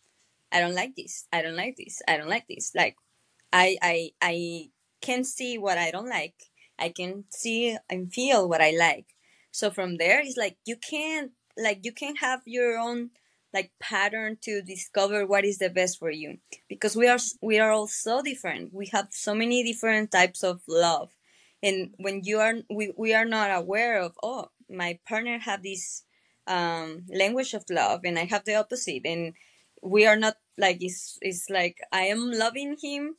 I 0.51 0.61
don't 0.61 0.75
like 0.75 0.97
this. 0.97 1.27
I 1.31 1.43
don't 1.43 1.57
like 1.57 1.77
this. 1.77 2.01
I 2.09 2.17
don't 2.17 2.31
like 2.31 2.47
this. 2.49 2.73
Like, 2.75 2.97
I 3.53 3.77
I 3.83 4.13
I 4.23 4.71
can 5.03 5.25
see 5.25 5.59
what 5.59 5.77
I 5.77 5.91
don't 5.91 6.09
like. 6.09 6.39
I 6.79 6.89
can 6.89 7.25
see 7.29 7.77
and 7.91 8.11
feel 8.11 8.49
what 8.49 8.63
I 8.63 8.71
like. 8.71 9.09
So 9.51 9.71
from 9.71 9.99
there, 9.99 10.21
it's 10.21 10.39
like 10.39 10.57
you 10.65 10.77
can't 10.77 11.33
like 11.59 11.81
you 11.85 11.93
can 11.93 12.17
have 12.17 12.41
your 12.47 12.79
own 12.79 13.11
like 13.53 13.73
pattern 13.79 14.39
to 14.41 14.63
discover 14.63 15.27
what 15.27 15.45
is 15.45 15.59
the 15.59 15.69
best 15.69 15.99
for 15.99 16.11
you 16.11 16.39
because 16.71 16.97
we 16.97 17.09
are 17.09 17.19
we 17.43 17.59
are 17.59 17.71
all 17.71 17.87
so 17.87 18.23
different 18.23 18.73
we 18.73 18.87
have 18.87 19.09
so 19.11 19.35
many 19.35 19.63
different 19.63 20.11
types 20.11 20.43
of 20.43 20.63
love 20.67 21.11
and 21.63 21.91
when 21.99 22.23
you 22.25 22.39
are 22.41 22.55
we, 22.71 22.93
we 22.97 23.15
are 23.15 23.25
not 23.25 23.51
aware 23.51 24.01
of 24.01 24.13
oh 24.23 24.47
my 24.69 24.99
partner 25.09 25.39
have 25.39 25.63
this 25.63 26.05
um, 26.47 27.05
language 27.09 27.55
of 27.55 27.65
love 27.71 28.01
and 28.05 28.19
i 28.19 28.25
have 28.25 28.45
the 28.45 28.55
opposite 28.55 29.03
and 29.05 29.35
we 29.83 30.07
are 30.07 30.17
not 30.17 30.37
like 30.59 30.79
it's, 30.81 31.19
it's 31.21 31.49
like 31.51 31.79
i 31.93 32.03
am 32.03 32.31
loving 32.33 32.77
him 32.83 33.17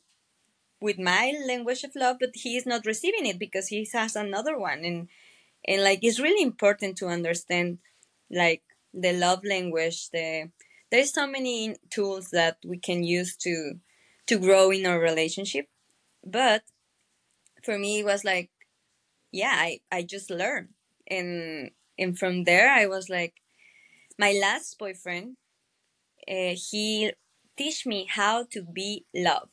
with 0.80 0.98
my 0.98 1.32
language 1.46 1.84
of 1.84 1.92
love 1.94 2.16
but 2.20 2.30
he 2.34 2.56
is 2.56 2.66
not 2.66 2.86
receiving 2.86 3.26
it 3.26 3.38
because 3.38 3.68
he 3.68 3.88
has 3.92 4.16
another 4.16 4.58
one 4.58 4.84
and 4.84 5.08
and 5.66 5.82
like 5.82 6.00
it's 6.02 6.20
really 6.20 6.42
important 6.42 6.96
to 6.96 7.06
understand 7.08 7.78
like 8.30 8.62
the 8.92 9.12
love 9.12 9.42
language 9.44 10.10
the 10.10 10.50
there's 10.90 11.12
so 11.12 11.26
many 11.26 11.76
tools 11.90 12.30
that 12.30 12.58
we 12.64 12.78
can 12.78 13.02
use 13.02 13.36
to 13.36 13.74
to 14.26 14.38
grow 14.38 14.70
in 14.70 14.86
our 14.86 14.98
relationship 15.00 15.66
but 16.24 16.62
for 17.64 17.78
me 17.78 18.00
it 18.00 18.04
was 18.04 18.24
like 18.24 18.50
yeah 19.32 19.54
i 19.56 19.80
i 19.92 20.02
just 20.02 20.30
learned. 20.30 20.68
And 21.08 21.70
and 21.98 22.18
from 22.18 22.44
there 22.44 22.70
i 22.72 22.86
was 22.86 23.08
like 23.10 23.34
my 24.18 24.32
last 24.32 24.78
boyfriend 24.78 25.36
uh, 26.28 26.54
he 26.56 27.12
teach 27.56 27.86
me 27.86 28.06
how 28.08 28.44
to 28.52 28.62
be 28.62 29.04
love 29.14 29.48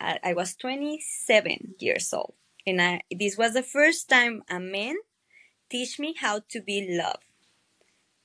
I, 0.00 0.18
I 0.22 0.34
was 0.34 0.56
27 0.56 1.74
years 1.78 2.12
old. 2.12 2.34
And 2.66 2.80
I, 2.80 3.02
this 3.10 3.36
was 3.36 3.54
the 3.54 3.62
first 3.62 4.08
time 4.08 4.42
a 4.48 4.60
man 4.60 4.96
teach 5.70 5.98
me 5.98 6.14
how 6.18 6.40
to 6.50 6.60
be 6.60 6.86
love 6.98 7.20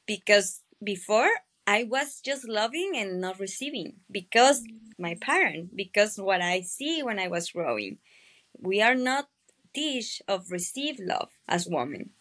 because 0.06 0.62
before 0.84 1.30
I 1.68 1.84
was 1.84 2.20
just 2.24 2.48
loving 2.48 2.94
and 2.96 3.22
not 3.22 3.40
receiving 3.40 3.98
because 4.10 4.64
my 4.98 5.16
parent, 5.22 5.76
because 5.76 6.18
what 6.18 6.42
I 6.42 6.62
see 6.62 7.04
when 7.04 7.20
I 7.20 7.28
was 7.28 7.52
growing. 7.52 8.00
We 8.62 8.82
are 8.82 8.96
not 8.96 9.30
teach 9.74 10.22
of 10.28 10.52
receive 10.52 11.00
love 11.00 11.30
as 11.48 11.68
women. 11.68 12.12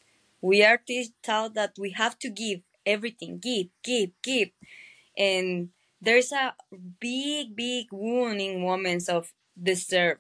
We 0.41 0.65
are 0.65 0.79
teach, 0.79 1.09
taught 1.23 1.55
that 1.55 1.75
we 1.79 1.91
have 1.93 2.19
to 2.21 2.31
give 2.31 2.61
everything, 2.87 3.39
give, 3.39 3.69
give, 3.83 4.11
give. 4.23 4.51
And 5.17 5.71
there's 6.01 6.33
a 6.33 6.55
big, 7.01 7.57
big 7.57 7.87
wound 7.93 8.41
in 8.41 8.65
women 8.65 9.01
of 9.09 9.33
deserve, 9.61 10.19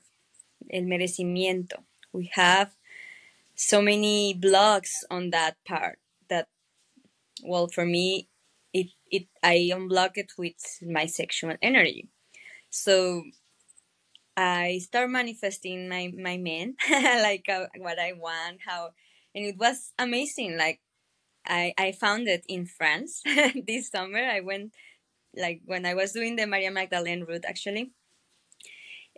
el 0.70 0.82
merecimiento. 0.82 1.82
We 2.12 2.30
have 2.34 2.74
so 3.54 3.82
many 3.82 4.34
blocks 4.34 5.04
on 5.10 5.30
that 5.30 5.56
part 5.66 5.98
that 6.28 6.46
well 7.42 7.66
for 7.66 7.84
me 7.84 8.28
it 8.72 8.86
it 9.10 9.26
i 9.42 9.68
unblock 9.72 10.12
it 10.14 10.32
with 10.38 10.54
my 10.86 11.06
sexual 11.06 11.54
energy 11.60 12.06
so 12.70 13.24
i 14.38 14.78
start 14.78 15.10
manifesting 15.10 15.88
my 15.88 16.12
my 16.16 16.36
man 16.36 16.74
like 17.26 17.46
uh, 17.48 17.66
what 17.78 17.98
i 17.98 18.12
want 18.12 18.60
how 18.66 18.90
and 19.34 19.44
it 19.44 19.56
was 19.58 19.92
amazing 19.98 20.56
like 20.56 20.80
i 21.46 21.74
i 21.78 21.92
found 21.92 22.28
it 22.28 22.44
in 22.48 22.66
france 22.66 23.22
this 23.66 23.90
summer. 23.90 24.18
I 24.20 24.40
went 24.40 24.72
like 25.36 25.62
when 25.66 25.86
i 25.86 25.94
was 25.94 26.12
doing 26.12 26.36
the 26.36 26.46
maria 26.46 26.70
magdalene 26.70 27.24
route 27.24 27.44
actually. 27.46 27.92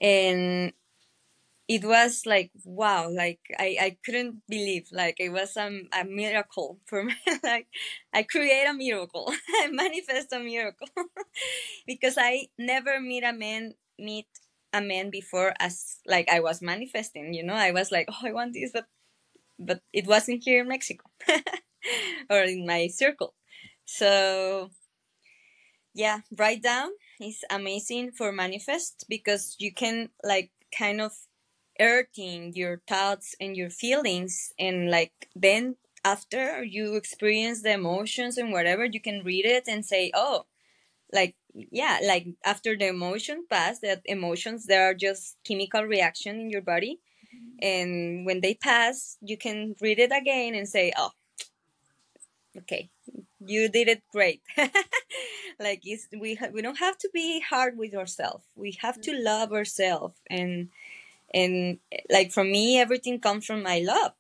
And 0.01 0.73
it 1.69 1.85
was 1.85 2.23
like 2.27 2.51
wow 2.65 3.09
like 3.09 3.41
i 3.59 3.77
i 3.81 3.97
couldn't 4.05 4.43
believe 4.49 4.89
like 4.93 5.17
it 5.21 5.31
was 5.31 5.57
um, 5.57 5.89
a 5.93 6.05
miracle 6.05 6.81
for 6.87 7.05
me 7.09 7.15
like 7.45 7.69
i 8.13 8.23
create 8.25 8.67
a 8.67 8.75
miracle 8.75 9.33
i 9.63 9.69
manifest 9.71 10.33
a 10.33 10.41
miracle 10.41 10.89
because 11.87 12.17
i 12.19 12.49
never 12.59 13.01
meet 13.01 13.23
a 13.23 13.33
man 13.33 13.75
meet 13.99 14.27
a 14.73 14.81
man 14.81 15.11
before 15.11 15.55
as 15.59 15.97
like 16.07 16.29
i 16.31 16.41
was 16.41 16.63
manifesting 16.63 17.35
you 17.35 17.43
know? 17.43 17.55
I 17.55 17.73
was 17.73 17.91
like 17.91 18.09
oh 18.11 18.27
i 18.29 18.33
want 18.33 18.55
this 18.55 18.71
but 18.73 18.87
but 19.59 19.83
it 19.93 20.07
wasn't 20.07 20.43
here 20.45 20.63
in 20.63 20.69
mexico 20.69 21.05
or 22.31 22.43
in 22.43 22.67
my 22.67 22.89
circle. 22.89 23.35
So 23.85 24.71
yeah 25.95 26.21
write 26.39 26.63
down 26.63 26.91
is 27.21 27.45
amazing 27.51 28.13
for 28.13 28.33
manifest 28.33 29.05
because 29.09 29.57
you 29.59 29.73
can 29.73 30.09
like 30.23 30.51
kind 30.77 31.01
of 31.01 31.13
earthing 31.81 32.53
your 32.55 32.81
thoughts 32.87 33.35
and 33.41 33.57
your 33.57 33.71
feelings 33.71 34.53
and 34.59 34.91
like 34.91 35.29
then 35.35 35.77
after 36.05 36.63
you 36.63 36.95
experience 36.95 37.63
the 37.63 37.73
emotions 37.73 38.39
and 38.39 38.53
whatever 38.53 38.85
you 38.85 39.01
can 39.01 39.23
read 39.25 39.45
it 39.45 39.65
and 39.67 39.85
say 39.85 40.11
oh 40.15 40.45
like 41.13 41.35
yeah 41.55 41.99
like 42.07 42.27
after 42.45 42.77
the 42.77 42.87
emotion 42.87 43.45
pass 43.49 43.81
that 43.81 44.03
emotions 44.05 44.67
there 44.67 44.91
are 44.91 44.95
just 44.95 45.37
chemical 45.45 45.83
reaction 45.85 46.41
in 46.41 46.51
your 46.51 46.63
body. 46.63 47.01
Mm-hmm. 47.35 47.67
And 47.67 48.27
when 48.27 48.41
they 48.41 48.55
pass 48.55 49.17
you 49.21 49.37
can 49.37 49.75
read 49.81 49.99
it 49.99 50.13
again 50.13 50.55
and 50.55 50.69
say 50.69 50.93
oh 50.97 51.11
okay 52.57 52.91
you 53.45 53.69
did 53.69 53.89
it 53.89 54.03
great. 54.13 54.43
Like 55.61 55.83
it's, 55.85 56.09
we 56.19 56.37
ha- 56.37 56.49
we 56.53 56.63
don't 56.63 56.79
have 56.79 56.97
to 56.99 57.11
be 57.13 57.41
hard 57.41 57.77
with 57.77 57.95
ourselves. 57.95 58.47
We 58.57 58.79
have 58.81 58.99
to 59.03 59.11
mm-hmm. 59.11 59.25
love 59.25 59.53
ourselves. 59.53 60.17
And 60.31 60.71
and 61.35 61.79
like 62.11 62.33
for 62.33 62.43
me 62.43 62.81
everything 62.81 63.21
comes 63.21 63.45
from 63.45 63.63
my 63.63 63.81
love. 63.81 64.13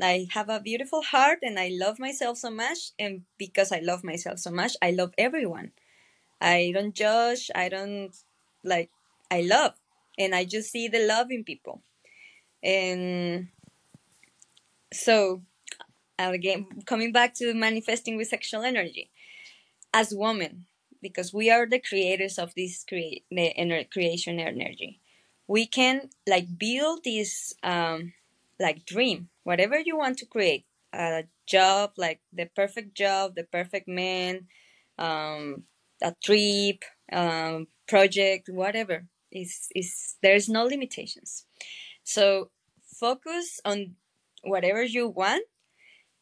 I 0.00 0.28
have 0.30 0.48
a 0.48 0.60
beautiful 0.60 1.02
heart 1.02 1.40
and 1.42 1.58
i 1.58 1.68
love 1.70 1.98
myself 1.98 2.38
so 2.38 2.50
much. 2.50 2.92
And 2.98 3.22
because 3.38 3.72
i 3.72 3.80
love 3.80 4.04
myself 4.04 4.38
so 4.38 4.50
much 4.50 4.76
i 4.80 4.92
love 4.92 5.12
everyone 5.18 5.72
i 6.40 6.70
don't 6.74 6.94
judge 6.94 7.50
i 7.54 7.68
don't 7.68 8.12
like 8.62 8.90
i 9.30 9.42
love 9.42 9.74
and 10.18 10.34
i 10.34 10.44
just 10.44 10.70
see 10.70 10.88
the 10.88 11.06
love 11.06 11.30
in 11.30 11.44
people. 11.44 11.82
And 12.62 13.48
so 14.92 15.42
again 16.18 16.66
coming 16.86 17.12
back 17.12 17.34
to 17.34 17.52
manifesting 17.54 18.16
with 18.16 18.28
sexual 18.28 18.62
energy 18.62 19.10
as 19.92 20.14
women 20.14 20.66
because 21.02 21.34
we 21.34 21.50
are 21.50 21.66
the 21.66 21.80
creators 21.80 22.38
of 22.38 22.54
this 22.54 22.84
create 22.88 23.24
the 23.30 23.86
creation 23.92 24.38
energy 24.38 25.00
we 25.46 25.66
can 25.66 26.08
like 26.26 26.58
build 26.58 27.04
this 27.04 27.54
um, 27.62 28.12
like 28.60 28.86
dream 28.86 29.28
whatever 29.42 29.78
you 29.78 29.96
want 29.96 30.18
to 30.18 30.26
create 30.26 30.64
a 30.92 31.24
job 31.46 31.92
like 31.96 32.20
the 32.32 32.46
perfect 32.46 32.94
job 32.94 33.34
the 33.34 33.44
perfect 33.44 33.88
man 33.88 34.46
um, 34.98 35.64
a 36.02 36.14
trip 36.22 36.84
um, 37.12 37.68
project 37.88 38.48
whatever. 38.48 39.06
Is 39.32 39.68
is 39.74 40.16
there's 40.22 40.48
no 40.48 40.64
limitations. 40.64 41.46
So 42.04 42.50
focus 42.82 43.60
on 43.64 43.96
whatever 44.42 44.82
you 44.82 45.08
want 45.08 45.44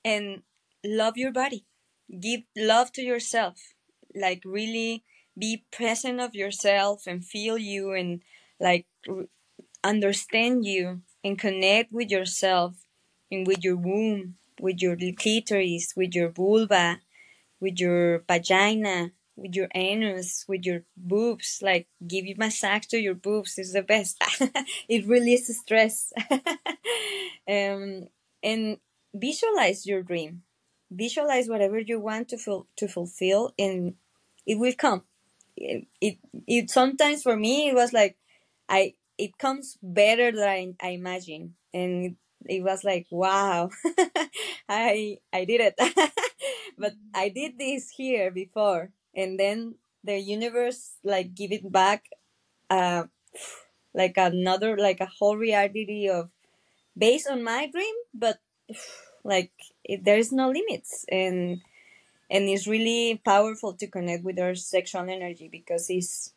and 0.04 0.42
love 0.84 1.16
your 1.16 1.32
body. 1.32 1.66
Give 2.08 2.42
love 2.56 2.92
to 2.92 3.02
yourself. 3.02 3.74
Like 4.14 4.42
really 4.44 5.04
be 5.38 5.64
present 5.70 6.20
of 6.20 6.34
yourself 6.34 7.06
and 7.06 7.24
feel 7.24 7.58
you 7.58 7.92
and 7.92 8.22
like 8.60 8.86
understand 9.84 10.64
you 10.64 11.02
and 11.24 11.38
connect 11.38 11.92
with 11.92 12.10
yourself 12.10 12.86
and 13.30 13.46
with 13.46 13.64
your 13.64 13.76
womb, 13.76 14.36
with 14.60 14.80
your 14.80 14.96
clitoris, 14.96 15.94
with 15.96 16.14
your 16.14 16.30
vulva, 16.30 17.00
with 17.60 17.78
your 17.80 18.24
vagina, 18.28 19.12
with 19.36 19.54
your 19.54 19.68
anus, 19.74 20.44
with 20.48 20.64
your 20.64 20.84
boobs. 20.96 21.60
Like 21.62 21.88
give 22.06 22.26
you 22.26 22.34
massage 22.38 22.86
to 22.86 22.98
your 22.98 23.14
boobs 23.14 23.58
is 23.58 23.72
the 23.72 23.82
best. 23.82 24.22
it 24.88 25.06
releases 25.06 25.60
stress. 25.60 26.12
um, 27.48 28.08
and 28.42 28.78
visualize 29.14 29.86
your 29.86 30.02
dream. 30.02 30.42
Visualize 30.90 31.48
whatever 31.48 31.78
you 31.78 31.98
want 31.98 32.28
to 32.28 32.36
feel 32.38 32.66
to 32.76 32.86
fulfill, 32.86 33.54
and 33.58 33.94
it 34.46 34.58
will 34.58 34.74
come. 34.74 35.02
It, 35.56 35.86
it, 36.00 36.18
it 36.46 36.70
sometimes 36.70 37.22
for 37.22 37.36
me 37.36 37.68
it 37.68 37.74
was 37.74 37.92
like 37.92 38.16
I 38.68 38.94
it 39.18 39.38
comes 39.38 39.78
better 39.82 40.32
than 40.32 40.44
I, 40.48 40.74
I 40.82 40.88
imagine, 40.90 41.54
and 41.72 42.16
it 42.46 42.62
was 42.62 42.84
like 42.84 43.06
wow, 43.10 43.70
I 44.68 45.18
I 45.32 45.44
did 45.46 45.60
it, 45.62 45.74
but 46.78 46.92
I 47.14 47.28
did 47.30 47.58
this 47.58 47.90
here 47.90 48.30
before, 48.30 48.90
and 49.14 49.38
then 49.38 49.76
the 50.04 50.18
universe 50.18 50.96
like 51.04 51.34
give 51.34 51.52
it 51.52 51.70
back, 51.70 52.06
uh, 52.70 53.04
like 53.94 54.14
another 54.16 54.76
like 54.76 55.00
a 55.00 55.06
whole 55.18 55.36
reality 55.36 56.08
of 56.08 56.30
based 56.96 57.28
on 57.28 57.42
my 57.44 57.68
dream, 57.70 57.94
but 58.14 58.38
like 59.24 59.52
it, 59.84 60.04
there's 60.04 60.32
no 60.32 60.50
limits 60.50 61.04
and 61.10 61.60
and 62.30 62.48
it's 62.48 62.66
really 62.66 63.20
powerful 63.24 63.74
to 63.74 63.86
connect 63.86 64.24
with 64.24 64.38
our 64.38 64.54
sexual 64.54 65.02
energy 65.08 65.48
because 65.52 65.90
it's 65.90 66.32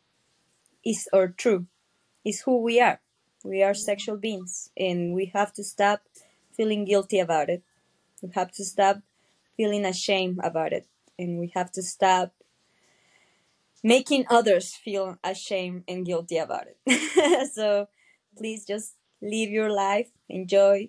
it's 0.84 1.08
our 1.12 1.28
true 1.28 1.66
is 2.24 2.42
who 2.42 2.62
we 2.62 2.80
are. 2.80 3.00
We 3.44 3.62
are 3.62 3.74
sexual 3.74 4.16
beings, 4.16 4.70
and 4.76 5.14
we 5.14 5.26
have 5.34 5.52
to 5.54 5.64
stop 5.64 6.02
feeling 6.56 6.84
guilty 6.84 7.20
about 7.20 7.48
it. 7.48 7.62
We 8.22 8.30
have 8.34 8.52
to 8.52 8.64
stop 8.64 9.00
feeling 9.56 9.84
ashamed 9.84 10.40
about 10.42 10.72
it, 10.72 10.86
and 11.18 11.38
we 11.38 11.52
have 11.54 11.70
to 11.72 11.82
stop 11.82 12.32
making 13.82 14.26
others 14.28 14.74
feel 14.74 15.18
ashamed 15.24 15.84
and 15.88 16.06
guilty 16.06 16.38
about 16.38 16.66
it. 16.68 17.50
so 17.54 17.88
please 18.36 18.64
just 18.64 18.94
live 19.22 19.50
your 19.50 19.70
life, 19.70 20.10
enjoy, 20.28 20.88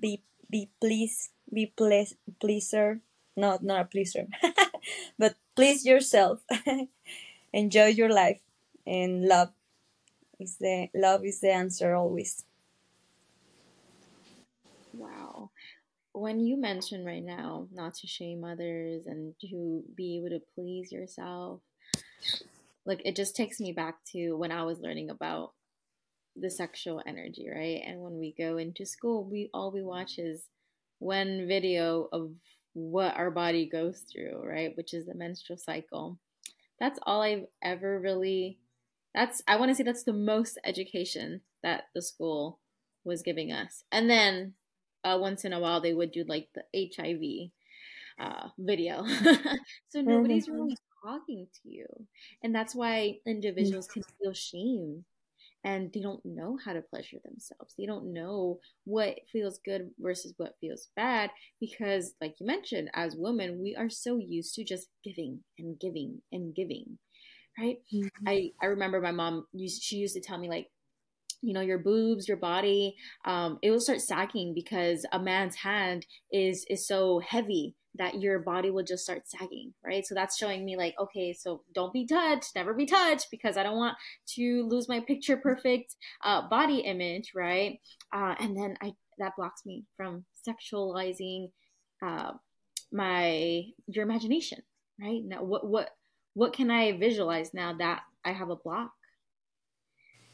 be 0.00 0.22
be 0.50 0.70
please, 0.80 1.30
be 1.52 1.72
please 1.76 2.14
pleaser. 2.40 3.00
No, 3.36 3.58
not 3.60 3.80
a 3.80 3.84
pleaser, 3.84 4.26
but 5.18 5.34
please 5.54 5.84
yourself. 5.84 6.40
enjoy 7.52 7.86
your 7.86 8.10
life 8.10 8.40
and 8.86 9.24
love 9.24 9.50
is 10.38 10.56
the 10.58 10.88
love 10.94 11.24
is 11.24 11.40
the 11.40 11.50
answer 11.50 11.94
always. 11.94 12.44
Wow. 14.92 15.50
When 16.12 16.40
you 16.40 16.56
mention 16.56 17.04
right 17.04 17.24
now 17.24 17.68
not 17.72 17.94
to 17.96 18.06
shame 18.06 18.44
others 18.44 19.06
and 19.06 19.34
to 19.42 19.82
be 19.94 20.18
able 20.18 20.30
to 20.30 20.40
please 20.54 20.92
yourself, 20.92 21.60
like 22.84 23.02
it 23.04 23.16
just 23.16 23.36
takes 23.36 23.60
me 23.60 23.72
back 23.72 23.96
to 24.12 24.34
when 24.34 24.52
I 24.52 24.62
was 24.62 24.80
learning 24.80 25.10
about 25.10 25.52
the 26.36 26.50
sexual 26.50 27.02
energy, 27.06 27.48
right? 27.52 27.82
And 27.84 28.00
when 28.00 28.18
we 28.18 28.34
go 28.36 28.58
into 28.58 28.84
school, 28.86 29.24
we 29.24 29.50
all 29.52 29.72
we 29.72 29.82
watch 29.82 30.18
is 30.18 30.44
one 30.98 31.46
video 31.48 32.08
of 32.12 32.30
what 32.74 33.16
our 33.16 33.30
body 33.30 33.68
goes 33.68 34.04
through, 34.10 34.42
right? 34.46 34.76
Which 34.76 34.92
is 34.92 35.06
the 35.06 35.14
menstrual 35.14 35.58
cycle. 35.58 36.18
That's 36.78 36.98
all 37.04 37.22
I've 37.22 37.46
ever 37.62 37.98
really 37.98 38.58
that's 39.14 39.42
I 39.48 39.56
want 39.56 39.70
to 39.70 39.74
say 39.74 39.82
that's 39.82 40.04
the 40.04 40.12
most 40.12 40.58
education 40.64 41.40
that 41.62 41.84
the 41.94 42.02
school 42.02 42.60
was 43.04 43.22
giving 43.22 43.50
us. 43.50 43.82
And 43.90 44.10
then 44.10 44.54
uh, 45.02 45.18
once 45.20 45.44
in 45.44 45.52
a 45.52 45.60
while 45.60 45.80
they 45.80 45.94
would 45.94 46.12
do 46.12 46.24
like 46.28 46.48
the 46.54 46.64
HIV 46.96 47.50
uh, 48.20 48.48
video. 48.58 49.04
so 49.88 50.02
nobody's 50.02 50.46
mm-hmm. 50.46 50.60
really 50.60 50.76
talking 51.06 51.46
to 51.62 51.68
you. 51.68 51.86
And 52.42 52.54
that's 52.54 52.74
why 52.74 53.18
individuals 53.26 53.86
can 53.86 54.02
feel 54.20 54.32
shame 54.32 55.04
and 55.64 55.92
they 55.92 56.00
don't 56.00 56.24
know 56.24 56.58
how 56.64 56.72
to 56.72 56.82
pleasure 56.82 57.18
themselves. 57.24 57.74
They 57.76 57.86
don't 57.86 58.12
know 58.12 58.60
what 58.84 59.18
feels 59.32 59.58
good 59.64 59.90
versus 59.98 60.32
what 60.36 60.56
feels 60.60 60.88
bad 60.96 61.30
because, 61.60 62.14
like 62.20 62.36
you 62.40 62.46
mentioned, 62.46 62.90
as 62.94 63.16
women, 63.16 63.60
we 63.60 63.74
are 63.74 63.90
so 63.90 64.18
used 64.18 64.54
to 64.54 64.64
just 64.64 64.88
giving 65.04 65.40
and 65.58 65.78
giving 65.78 66.22
and 66.32 66.54
giving, 66.54 66.98
right? 67.58 67.78
Mm-hmm. 67.92 68.28
I, 68.28 68.50
I 68.62 68.66
remember 68.66 69.00
my 69.00 69.12
mom 69.12 69.46
used 69.52 69.82
she 69.82 69.96
used 69.96 70.14
to 70.14 70.20
tell 70.20 70.38
me 70.38 70.48
like 70.48 70.68
you 71.42 71.52
know 71.52 71.60
your 71.60 71.78
boobs 71.78 72.26
your 72.26 72.38
body 72.38 72.96
um, 73.26 73.58
it 73.62 73.70
will 73.70 73.80
start 73.80 74.00
sagging 74.00 74.54
because 74.54 75.04
a 75.12 75.18
man's 75.18 75.54
hand 75.54 76.06
is 76.32 76.64
is 76.70 76.88
so 76.88 77.20
heavy 77.20 77.74
that 77.98 78.20
your 78.20 78.38
body 78.38 78.70
will 78.70 78.82
just 78.82 79.04
start 79.04 79.28
sagging, 79.28 79.72
right? 79.84 80.06
So 80.06 80.14
that's 80.14 80.36
showing 80.36 80.64
me 80.64 80.76
like, 80.76 80.94
okay, 80.98 81.32
so 81.32 81.62
don't 81.74 81.92
be 81.92 82.06
touched, 82.06 82.54
never 82.54 82.74
be 82.74 82.86
touched, 82.86 83.28
because 83.30 83.56
I 83.56 83.62
don't 83.62 83.76
want 83.76 83.96
to 84.34 84.66
lose 84.66 84.88
my 84.88 85.00
picture 85.00 85.36
perfect 85.36 85.96
uh, 86.24 86.48
body 86.48 86.78
image, 86.80 87.32
right? 87.34 87.80
Uh, 88.12 88.34
and 88.38 88.56
then 88.56 88.76
I 88.80 88.92
that 89.18 89.36
blocks 89.36 89.64
me 89.64 89.84
from 89.96 90.24
sexualizing 90.46 91.50
uh, 92.04 92.32
my 92.92 93.64
your 93.86 94.04
imagination, 94.04 94.62
right? 95.00 95.22
Now, 95.24 95.42
what 95.42 95.66
what 95.66 95.90
what 96.34 96.52
can 96.52 96.70
I 96.70 96.98
visualize 96.98 97.54
now 97.54 97.74
that 97.78 98.02
I 98.24 98.32
have 98.32 98.50
a 98.50 98.56
block? 98.56 98.92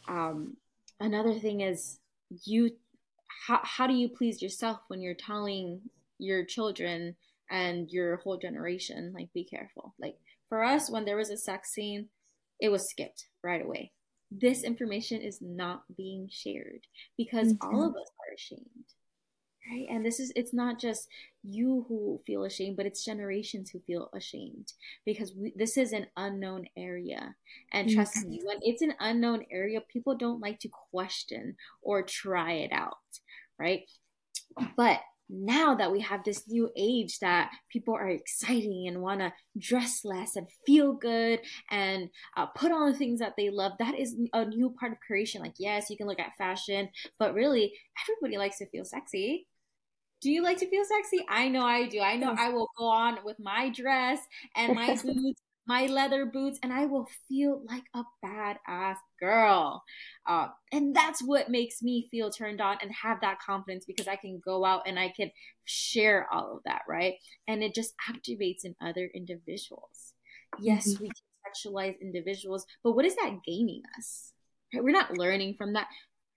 Um, 0.09 0.57
another 0.99 1.35
thing 1.39 1.61
is 1.61 2.01
you 2.45 2.73
how, 3.47 3.61
how 3.63 3.87
do 3.87 3.95
you 3.95 4.09
please 4.09 4.43
yourself 4.43 4.81
when 4.89 5.01
you're 5.01 5.15
telling 5.15 5.81
your 6.19 6.45
children 6.45 7.17
and 7.53 7.91
your 7.91 8.17
whole 8.17 8.39
generation 8.39 9.13
like 9.15 9.33
be 9.33 9.45
careful. 9.45 9.95
Like 10.01 10.17
for 10.49 10.65
us 10.65 10.91
when 10.91 11.05
there 11.05 11.17
was 11.17 11.31
a 11.31 11.37
sex 11.37 11.71
scene 11.73 12.09
it 12.61 12.71
was 12.71 12.89
skipped 12.89 13.27
right 13.45 13.65
away. 13.65 13.93
This 14.31 14.65
information 14.65 15.21
is 15.21 15.39
not 15.41 15.83
being 15.97 16.29
shared 16.31 16.87
because 17.17 17.53
mm-hmm. 17.53 17.75
all 17.75 17.85
of 17.85 17.95
us 17.95 18.11
are 18.19 18.35
ashamed 18.35 18.65
right? 19.71 19.87
And 19.91 20.05
this 20.05 20.19
is 20.19 20.33
it's 20.35 20.53
not 20.53 20.81
just 20.81 21.07
you 21.45 21.85
who 21.87 22.19
feel 22.27 22.45
ashamed 22.45 22.77
but 22.77 22.87
it's 22.87 23.05
generations 23.05 23.71
who 23.71 23.79
feel 23.81 24.09
ashamed 24.15 24.73
because 25.05 25.33
we, 25.37 25.53
this 25.55 25.77
is 25.77 25.93
an 25.93 26.07
unknown 26.17 26.67
area. 26.77 27.37
And 27.73 27.91
trust 27.91 28.17
mm-hmm. 28.17 28.31
me 28.31 28.41
when 28.45 28.59
it's 28.63 28.83
an 28.83 28.95
unknown 28.99 29.45
area 29.53 29.81
people 29.93 30.17
don't 30.17 30.41
like 30.41 30.59
to 30.61 30.71
question 30.91 31.57
or 31.83 32.03
try 32.03 32.53
it 32.55 32.73
out 32.73 32.97
right? 33.59 33.83
But 34.77 35.01
now 35.33 35.75
that 35.75 35.91
we 35.91 36.01
have 36.01 36.23
this 36.25 36.45
new 36.47 36.71
age 36.77 37.19
that 37.21 37.51
people 37.71 37.95
are 37.95 38.09
exciting 38.09 38.87
and 38.87 39.01
want 39.01 39.21
to 39.21 39.33
dress 39.59 40.03
less 40.05 40.37
and 40.37 40.47
feel 40.67 40.93
good 40.93 41.41
and 41.71 42.09
uh, 42.37 42.47
put 42.47 42.71
on 42.71 42.93
the 42.93 42.99
things 42.99 43.19
that 43.21 43.33
they 43.37 43.49
love 43.51 43.73
that 43.79 43.99
is 43.99 44.15
a 44.35 44.45
new 44.45 44.75
part 44.79 44.93
of 44.93 44.99
creation 45.07 45.41
like 45.41 45.55
yes 45.59 45.89
you 45.89 45.97
can 45.97 46.07
look 46.07 46.21
at 46.21 46.37
fashion 46.37 46.89
but 47.19 47.35
really 47.35 47.73
everybody 48.05 48.37
likes 48.37 48.59
to 48.59 48.67
feel 48.67 48.85
sexy 48.85 49.47
do 50.21 50.31
you 50.31 50.45
like 50.45 50.59
to 50.59 50.71
feel 50.71 50.85
sexy? 50.85 51.27
I 51.29 51.49
know 51.49 51.65
I 51.65 51.89
do. 51.89 51.99
I 51.99 52.15
know 52.15 52.33
I 52.39 52.51
will 52.51 52.69
go 52.79 52.85
on 52.85 53.19
with 53.25 53.39
my 53.41 53.71
dress 53.71 54.21
and 54.55 54.73
my 54.77 54.87
boots 55.05 55.43
my 55.73 55.87
leather 55.87 56.27
boots 56.27 56.59
and 56.63 56.71
I 56.71 56.85
will 56.85 57.09
feel 57.27 57.63
like 57.67 57.85
a 57.95 58.03
badass 58.23 58.97
girl. 59.19 59.83
Uh, 60.29 60.49
and 60.71 60.95
that's 60.95 61.23
what 61.23 61.49
makes 61.49 61.81
me 61.81 62.09
feel 62.11 62.29
turned 62.29 62.61
on 62.61 62.77
and 62.83 62.93
have 62.93 63.23
that 63.23 63.41
confidence 63.41 63.87
because 63.87 64.07
I 64.07 64.17
can 64.17 64.39
go 64.45 64.67
out 64.67 64.83
and 64.87 64.99
I 64.99 65.15
can 65.17 65.31
share 65.65 66.29
all 66.31 66.57
of 66.57 66.63
that, 66.67 66.83
right? 66.87 67.15
And 67.49 67.63
it 67.63 67.75
just 67.75 67.95
activates 68.07 68.65
in 68.67 68.75
other 68.83 69.09
individuals. 69.15 70.13
Yes, 70.61 70.93
mm-hmm. 70.93 71.05
we 71.05 71.09
can 71.09 71.73
sexualize 71.73 71.99
individuals, 72.03 72.67
but 72.85 72.93
what 72.93 73.07
is 73.07 73.17
that 73.17 73.39
gaining 73.47 73.81
us? 73.99 74.33
Right? 74.75 74.85
We're 74.85 74.91
not 74.91 75.17
learning 75.17 75.55
from 75.55 75.73
that. 75.73 75.87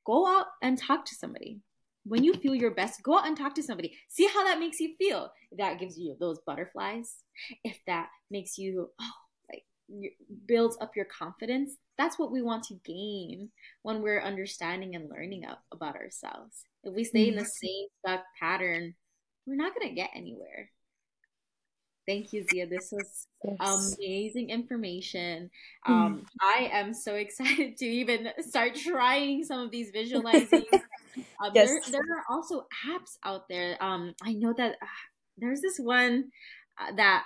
Go 0.06 0.26
out 0.26 0.46
and 0.64 0.78
talk 0.78 1.04
to 1.08 1.16
somebody 1.16 1.60
when 2.06 2.24
you 2.24 2.36
feel 2.36 2.54
your 2.54 2.72
best, 2.72 3.02
go 3.02 3.18
out 3.18 3.28
and 3.28 3.36
talk 3.36 3.56
to 3.56 3.64
somebody. 3.64 3.98
See 4.10 4.28
how 4.28 4.44
that 4.46 4.60
makes 4.60 4.80
you 4.80 4.94
feel. 4.96 5.32
If 5.52 5.58
that 5.58 5.80
gives 5.80 5.98
you 5.98 6.16
those 6.20 6.40
butterflies, 6.46 7.16
if 7.64 7.80
that 7.88 8.10
makes 8.30 8.60
you 8.60 8.92
oh, 9.02 9.12
builds 10.46 10.78
up 10.82 10.96
your 10.96 11.06
confidence, 11.06 11.74
that's 11.98 12.20
what 12.20 12.32
we 12.32 12.42
want 12.42 12.64
to 12.66 12.80
gain 12.86 13.50
when 13.84 14.02
we're 14.02 14.22
understanding 14.22 14.96
and 14.96 15.10
learning 15.10 15.46
up, 15.46 15.64
about 15.72 15.96
ourselves. 15.96 16.64
If 16.84 16.94
we 16.94 17.04
stay 17.04 17.30
in 17.30 17.36
the 17.36 17.42
mm-hmm. 17.42 17.68
same 17.68 17.88
stuck 18.00 18.24
pattern, 18.40 18.96
we're 19.46 19.56
not 19.56 19.74
going 19.76 19.90
to 19.90 19.96
get 19.96 20.12
anywhere. 20.16 20.70
Thank 22.08 22.34
you, 22.34 22.46
Zia. 22.52 22.68
This 22.68 22.92
was 22.92 23.28
yes. 23.44 23.96
amazing 23.98 24.52
information. 24.52 25.50
Mm-hmm. 25.88 25.94
Um, 25.94 26.26
I 26.40 26.70
am 26.72 26.94
so 26.94 27.16
excited 27.16 27.78
to 27.78 27.86
even 27.86 28.30
start 28.42 28.76
trying 28.76 29.44
some 29.44 29.60
of 29.62 29.72
these 29.72 29.92
visualizing 29.92 30.66
Um, 31.44 31.52
yes. 31.54 31.70
there, 31.70 31.82
there 31.92 32.18
are 32.18 32.24
also 32.30 32.66
apps 32.88 33.18
out 33.24 33.48
there. 33.50 33.82
Um, 33.84 34.14
I 34.22 34.34
know 34.34 34.54
that 34.54 34.74
uh, 34.82 34.86
there's 35.38 35.62
this 35.62 35.78
one 35.78 36.26
uh, 36.80 36.94
that 36.96 37.26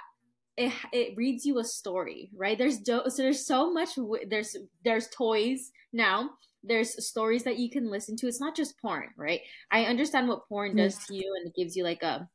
it, 0.60 0.74
it 0.91 1.17
reads 1.17 1.45
you 1.45 1.60
a 1.60 1.63
story, 1.63 2.30
right? 2.36 2.58
There's 2.58 2.80
do- 2.80 3.04
so 3.08 3.24
there's 3.24 3.45
so 3.45 3.72
much. 3.72 3.95
W- 3.95 4.28
there's 4.28 4.58
there's 4.84 5.08
toys 5.08 5.72
now. 5.93 6.32
There's 6.63 7.08
stories 7.08 7.43
that 7.43 7.58
you 7.58 7.69
can 7.69 7.89
listen 7.89 8.17
to. 8.17 8.28
It's 8.28 8.41
not 8.41 8.58
just 8.58 8.78
porn, 8.82 9.08
right? 9.15 9.39
I 9.72 9.86
understand 9.86 10.28
what 10.28 10.48
porn 10.50 10.76
does 10.76 10.98
to 11.08 11.15
you, 11.15 11.34
and 11.38 11.48
it 11.48 11.56
gives 11.56 11.78
you 11.78 11.86
like 11.86 12.04
a 12.04 12.28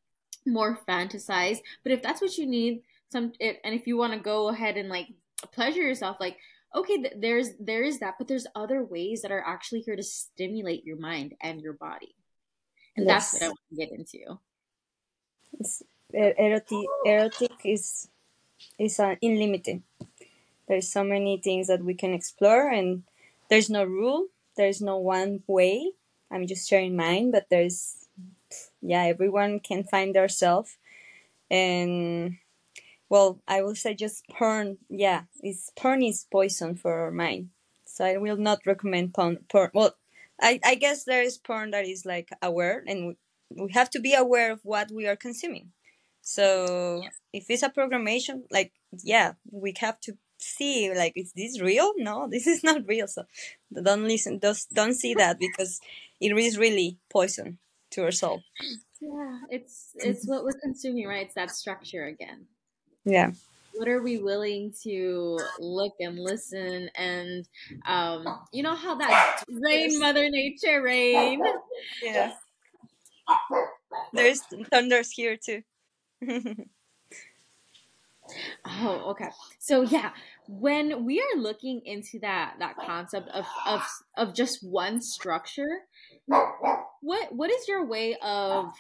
more 0.47 0.79
fantasized. 0.89 1.61
But 1.83 1.93
if 1.93 2.03
that's 2.03 2.23
what 2.23 2.39
you 2.39 2.47
need, 2.47 2.83
some 3.13 3.35
it, 3.39 3.61
and 3.63 3.75
if 3.75 3.87
you 3.87 3.99
want 3.99 4.15
to 4.15 4.19
go 4.19 4.49
ahead 4.49 4.79
and 4.79 4.89
like 4.89 5.09
pleasure 5.53 5.83
yourself, 5.83 6.17
like 6.19 6.39
okay 6.75 6.97
th- 6.97 7.15
there's 7.19 7.51
there 7.61 7.85
is 7.85 8.01
that 8.01 8.15
but 8.19 8.27
there's 8.27 8.47
other 8.55 8.83
ways 8.83 9.21
that 9.21 9.31
are 9.31 9.45
actually 9.47 9.81
here 9.81 9.97
to 9.97 10.03
stimulate 10.03 10.85
your 10.85 10.97
mind 10.97 11.35
and 11.41 11.61
your 11.61 11.75
body 11.75 12.17
and 12.97 13.07
yes. 13.07 13.31
that's 13.31 13.35
what 13.35 13.47
i 13.47 13.49
want 13.49 13.61
to 13.71 13.77
get 13.77 13.93
into 13.93 14.39
it's, 15.61 15.83
erotic 16.13 16.89
erotic 17.07 17.53
is 17.65 18.09
is 18.79 18.99
uh, 19.01 19.15
unlimited 19.23 19.83
there's 20.69 20.91
so 20.91 21.05
many 21.05 21.39
things 21.39 21.67
that 21.67 21.85
we 21.85 21.95
can 21.95 22.13
explore 22.15 22.69
and 22.69 23.03
there's 23.51 23.71
no 23.71 23.85
rule 23.85 24.27
there's 24.57 24.81
no 24.81 24.97
one 24.97 25.43
way 25.47 25.91
i'm 26.31 26.47
just 26.47 26.69
sharing 26.69 26.97
mine 26.97 27.31
but 27.31 27.47
there's 27.51 28.07
yeah 28.81 29.05
everyone 29.05 29.61
can 29.61 29.85
find 29.85 30.15
their 30.15 30.29
self 30.29 30.79
and 31.51 32.37
well, 33.09 33.41
I 33.47 33.63
will 33.63 33.75
say 33.75 33.95
just 33.95 34.27
porn. 34.29 34.79
Yeah, 34.89 35.23
it's 35.43 35.71
porn 35.77 36.03
is 36.03 36.27
poison 36.31 36.75
for 36.75 36.93
our 36.93 37.11
mind. 37.11 37.51
So 37.85 38.05
I 38.05 38.17
will 38.17 38.37
not 38.37 38.67
recommend 38.67 39.15
porn. 39.15 39.39
porn. 39.49 39.71
Well, 39.75 39.95
I, 40.41 40.59
I 40.65 40.75
guess 40.75 41.05
there 41.05 41.23
is 41.23 41.39
porn 41.39 41.71
that 41.73 41.87
is 41.87 42.05
like 42.05 42.31
aware, 42.43 42.83
and 42.87 43.07
we, 43.09 43.65
we 43.65 43.73
have 43.73 43.91
to 43.91 44.01
be 44.01 44.15
aware 44.15 44.51
of 44.53 44.61
what 44.65 44.91
we 44.91 45.07
are 45.07 45.17
consuming. 45.17 45.73
So. 46.23 47.03
If 47.35 47.47
it's 47.51 47.65
a 47.65 47.69
programmation, 47.69 48.43
like 48.51 48.73
yeah, 49.03 49.33
we 49.51 49.75
have 49.81 50.01
to 50.01 50.17
see 50.39 50.95
like 50.95 51.13
is 51.17 51.33
this 51.33 51.61
real? 51.61 51.93
No 51.97 52.29
this 52.31 52.47
is 52.47 52.63
not 52.63 52.87
real. 52.87 53.09
So 53.09 53.25
don't 53.73 54.05
listen 54.05 54.39
don't, 54.39 54.59
don't 54.73 54.95
see 54.95 55.15
that 55.15 55.39
because 55.39 55.81
it 56.21 56.37
is 56.37 56.57
really 56.57 56.99
poison 57.11 57.59
to 57.91 58.05
our 58.05 58.13
soul. 58.13 58.43
Yeah 59.01 59.39
it's 59.51 59.91
it's 59.97 60.27
what 60.27 60.45
we're 60.45 60.61
consuming 60.63 61.07
right? 61.07 61.27
It's 61.27 61.35
that 61.35 61.51
structure 61.51 62.05
again. 62.05 62.47
Yeah. 63.05 63.33
What 63.75 63.89
are 63.89 64.03
we 64.03 64.19
willing 64.19 64.73
to 64.85 65.41
look 65.59 65.95
and 65.99 66.17
listen 66.17 66.89
and 66.95 67.49
um 67.87 68.25
you 68.53 68.63
know 68.63 68.77
how 68.77 68.95
that 68.95 69.43
rain 69.49 69.99
mother 69.99 70.31
nature 70.31 70.83
rain? 70.83 71.43
Yeah. 72.03 72.33
There's 74.13 74.41
thunders 74.71 75.11
here 75.11 75.37
too 75.37 75.63
oh 78.67 79.11
okay. 79.11 79.29
So 79.59 79.83
yeah 79.83 80.11
when 80.49 81.05
we 81.05 81.21
are 81.21 81.41
looking 81.41 81.81
into 81.85 82.19
that 82.21 82.57
that 82.59 82.77
concept 82.77 83.29
of 83.29 83.47
of 83.67 83.83
of 84.17 84.35
just 84.35 84.59
one 84.63 85.01
structure 85.01 85.81
what 86.27 87.35
what 87.35 87.51
is 87.51 87.67
your 87.69 87.87
way 87.87 88.17
of 88.23 88.73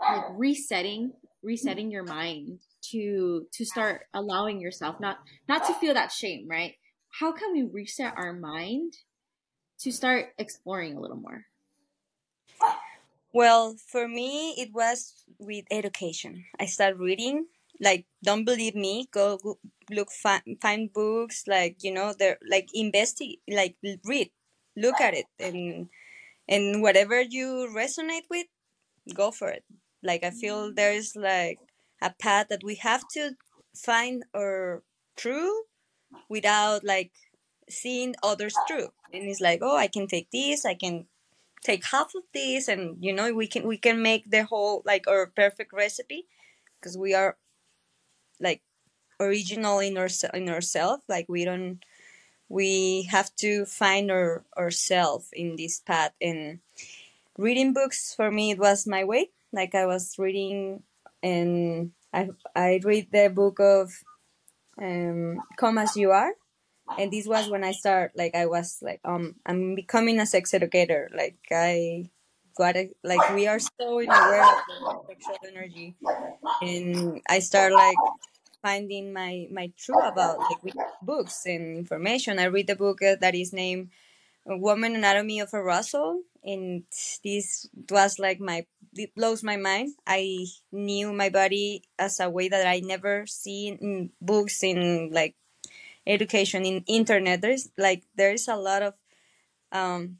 like 0.00 0.24
resetting 0.36 1.12
resetting 1.42 1.90
your 1.90 2.04
mind 2.04 2.58
to 2.82 3.46
to 3.52 3.64
start 3.64 4.02
allowing 4.12 4.60
yourself 4.60 5.00
not 5.00 5.18
not 5.48 5.66
to 5.66 5.74
feel 5.74 5.94
that 5.94 6.12
shame 6.12 6.46
right? 6.48 6.74
How 7.18 7.32
can 7.32 7.52
we 7.52 7.62
reset 7.62 8.14
our 8.16 8.32
mind 8.32 8.94
to 9.80 9.90
start 9.90 10.26
exploring 10.38 10.96
a 10.96 11.00
little 11.00 11.16
more? 11.16 11.46
Well 13.32 13.76
for 13.86 14.06
me 14.08 14.54
it 14.58 14.70
was 14.72 15.24
with 15.38 15.64
education. 15.70 16.44
I 16.58 16.66
started 16.66 16.98
reading 16.98 17.46
like 17.80 18.06
don't 18.22 18.44
believe 18.44 18.74
me 18.74 19.08
go, 19.10 19.38
go 19.38 19.58
look 19.90 20.10
find, 20.10 20.42
find 20.60 20.92
books 20.92 21.44
like 21.46 21.82
you 21.82 21.92
know 21.92 22.12
they're 22.18 22.38
like 22.48 22.68
investigate 22.74 23.40
like 23.48 23.76
read 24.04 24.30
look 24.76 25.00
at 25.00 25.14
it 25.14 25.26
and 25.38 25.88
and 26.48 26.82
whatever 26.82 27.20
you 27.20 27.68
resonate 27.74 28.28
with 28.28 28.46
go 29.14 29.30
for 29.30 29.48
it. 29.48 29.64
Like 30.02 30.24
i 30.24 30.30
feel 30.30 30.70
mm. 30.70 30.76
there's 30.76 31.16
like 31.16 31.58
a 32.02 32.10
path 32.10 32.48
that 32.48 32.64
we 32.64 32.76
have 32.76 33.06
to 33.14 33.32
find 33.74 34.24
or 34.34 34.82
true 35.16 35.62
without 36.28 36.84
like 36.84 37.12
seeing 37.68 38.14
others 38.22 38.54
true 38.66 38.88
and 39.12 39.24
it's 39.24 39.40
like 39.40 39.60
oh 39.62 39.76
i 39.76 39.86
can 39.86 40.06
take 40.08 40.28
this 40.32 40.64
i 40.64 40.74
can 40.74 41.06
take 41.62 41.84
half 41.84 42.12
of 42.16 42.22
this 42.34 42.66
and 42.66 42.96
you 43.00 43.12
know 43.12 43.32
we 43.32 43.46
can 43.46 43.66
we 43.66 43.76
can 43.76 44.02
make 44.02 44.28
the 44.30 44.44
whole 44.44 44.82
like 44.84 45.06
our 45.06 45.26
perfect 45.26 45.72
recipe 45.72 46.26
because 46.80 46.96
we 46.96 47.14
are 47.14 47.36
like 48.40 48.62
original 49.20 49.78
in 49.80 49.96
our 49.98 50.08
in 50.34 50.48
ourselves 50.48 51.02
like 51.08 51.26
we 51.28 51.44
don't 51.44 51.84
we 52.48 53.02
have 53.10 53.34
to 53.36 53.64
find 53.66 54.10
our 54.10 54.44
ourselves 54.56 55.28
in 55.32 55.56
this 55.56 55.80
path 55.80 56.12
and 56.20 56.60
reading 57.38 57.72
books 57.72 58.14
for 58.14 58.30
me 58.30 58.50
it 58.50 58.58
was 58.58 58.86
my 58.86 59.04
way 59.04 59.30
like 59.52 59.74
i 59.74 59.86
was 59.86 60.16
reading 60.18 60.82
and 61.22 61.92
I 62.12 62.30
I 62.54 62.80
read 62.82 63.08
the 63.12 63.28
book 63.28 63.60
of 63.60 63.92
um, 64.80 65.40
"Come 65.56 65.78
as 65.78 65.96
You 65.96 66.10
Are," 66.12 66.34
and 66.98 67.12
this 67.12 67.26
was 67.26 67.48
when 67.48 67.64
I 67.64 67.72
start. 67.72 68.12
Like 68.16 68.34
I 68.34 68.46
was 68.46 68.78
like, 68.82 69.00
um, 69.04 69.36
I'm 69.46 69.74
becoming 69.74 70.18
a 70.20 70.26
sex 70.26 70.54
educator. 70.54 71.10
Like 71.14 71.38
I 71.50 72.10
got 72.56 72.76
it. 72.76 72.96
Like 73.04 73.22
we 73.34 73.46
are 73.46 73.60
so 73.60 74.00
aware 74.00 74.44
of 74.44 75.06
sexual 75.06 75.38
energy, 75.46 75.94
and 76.62 77.20
I 77.28 77.40
start 77.40 77.72
like 77.72 77.96
finding 78.62 79.12
my 79.12 79.46
my 79.52 79.72
truth 79.78 80.04
about 80.04 80.38
like 80.38 80.76
books 81.02 81.46
and 81.46 81.78
information. 81.78 82.38
I 82.38 82.44
read 82.44 82.66
the 82.66 82.76
book 82.76 83.02
uh, 83.02 83.16
that 83.20 83.34
is 83.34 83.52
named 83.52 83.90
"Woman 84.46 84.96
Anatomy 84.96 85.40
of 85.40 85.54
Arousal," 85.54 86.22
and 86.44 86.84
this 87.24 87.68
was 87.90 88.18
like 88.18 88.40
my 88.40 88.66
it 88.94 89.14
blows 89.14 89.42
my 89.42 89.56
mind. 89.56 89.94
I 90.06 90.46
knew 90.72 91.12
my 91.12 91.28
body 91.30 91.84
as 91.98 92.20
a 92.20 92.30
way 92.30 92.48
that 92.48 92.66
I 92.66 92.80
never 92.80 93.26
seen 93.26 93.78
in 93.80 94.10
books, 94.20 94.62
in 94.62 95.10
like 95.12 95.36
education, 96.06 96.64
in 96.66 96.84
internet. 96.86 97.40
There's 97.42 97.70
like 97.78 98.04
there's 98.16 98.48
a 98.48 98.56
lot 98.56 98.82
of 98.82 98.94
um, 99.72 100.18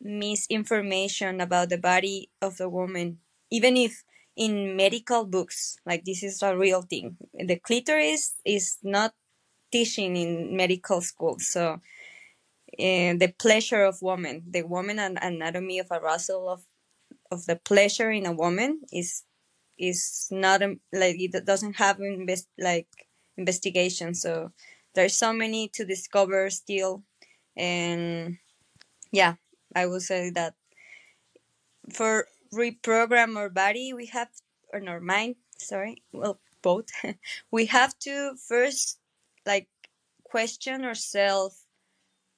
misinformation 0.00 1.40
about 1.40 1.68
the 1.68 1.78
body 1.78 2.30
of 2.40 2.56
the 2.56 2.68
woman, 2.68 3.18
even 3.50 3.76
if 3.76 4.04
in 4.36 4.76
medical 4.76 5.24
books, 5.24 5.76
like 5.86 6.04
this 6.04 6.22
is 6.22 6.42
a 6.42 6.56
real 6.56 6.82
thing. 6.82 7.16
The 7.34 7.56
clitoris 7.56 8.34
is 8.44 8.78
not 8.82 9.14
teaching 9.72 10.16
in 10.16 10.56
medical 10.56 11.00
school, 11.00 11.38
so. 11.38 11.80
Uh, 12.78 13.12
the 13.20 13.34
pleasure 13.38 13.84
of 13.84 14.00
woman, 14.00 14.44
the 14.48 14.62
woman 14.62 14.98
and 14.98 15.18
anatomy 15.20 15.78
of 15.78 15.88
arousal 15.90 16.48
of 16.48 16.64
of 17.30 17.46
the 17.46 17.56
pleasure 17.56 18.10
in 18.10 18.26
a 18.26 18.32
woman 18.32 18.80
is 18.92 19.24
is 19.78 20.28
not 20.30 20.62
a, 20.62 20.76
like 20.92 21.16
it 21.18 21.46
doesn't 21.46 21.76
have 21.76 21.98
invest 22.00 22.48
like 22.58 22.88
investigation 23.36 24.14
so 24.14 24.52
there's 24.94 25.14
so 25.16 25.32
many 25.32 25.68
to 25.68 25.84
discover 25.84 26.50
still 26.50 27.02
and 27.56 28.38
yeah 29.12 29.34
i 29.74 29.86
will 29.86 30.00
say 30.00 30.30
that 30.30 30.54
for 31.92 32.26
reprogram 32.54 33.36
our 33.36 33.48
body 33.50 33.92
we 33.92 34.06
have 34.06 34.28
or 34.72 34.82
our 34.88 35.00
mind 35.00 35.36
sorry 35.58 36.02
well 36.12 36.40
both. 36.62 36.90
We 37.50 37.66
have 37.66 37.98
to 38.06 38.36
first 38.48 38.98
like 39.44 39.68
question 40.24 40.84
ourselves 40.84 41.66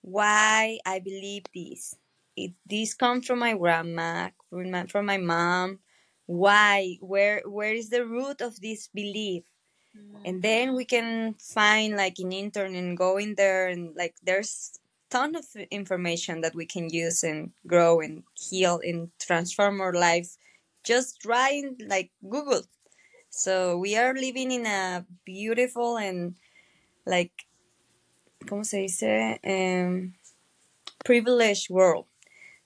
why 0.02 0.78
i 0.86 0.98
believe 0.98 1.44
this. 1.54 1.96
If 2.36 2.52
this 2.66 2.94
comes 2.94 3.26
from 3.26 3.38
my 3.40 3.54
grandma 3.54 4.30
from 4.50 4.70
my, 4.70 4.86
from 4.86 5.06
my 5.06 5.18
mom 5.18 5.80
why 6.26 6.96
where 7.00 7.42
where 7.46 7.72
is 7.74 7.90
the 7.90 8.06
root 8.06 8.40
of 8.40 8.60
this 8.60 8.88
belief? 8.88 9.44
Mm. 9.96 10.20
and 10.24 10.42
then 10.42 10.74
we 10.74 10.84
can 10.84 11.34
find 11.38 11.96
like 11.96 12.18
in 12.18 12.32
internet 12.32 12.82
and 12.82 12.96
go 12.98 13.16
in 13.16 13.34
there 13.36 13.68
and 13.68 13.94
like 13.96 14.16
there's 14.22 14.78
ton 15.14 15.36
of 15.36 15.46
information 15.70 16.40
that 16.40 16.54
we 16.54 16.66
can 16.66 16.88
use 16.90 17.22
and 17.22 17.52
grow 17.66 18.00
and 18.00 18.24
heal 18.34 18.80
and 18.82 19.10
transform 19.20 19.80
our 19.80 19.92
life 19.92 20.36
just 20.82 21.20
trying 21.20 21.76
like 21.86 22.10
google 22.28 22.62
so 23.30 23.76
we 23.78 23.96
are 23.96 24.14
living 24.14 24.50
in 24.50 24.66
a 24.66 25.04
beautiful 25.24 25.96
and 25.98 26.34
like 27.06 27.32
¿cómo 28.46 28.64
se 28.64 28.86
dice? 28.86 29.38
Um, 29.44 30.14
privileged 31.04 31.70
world 31.70 32.06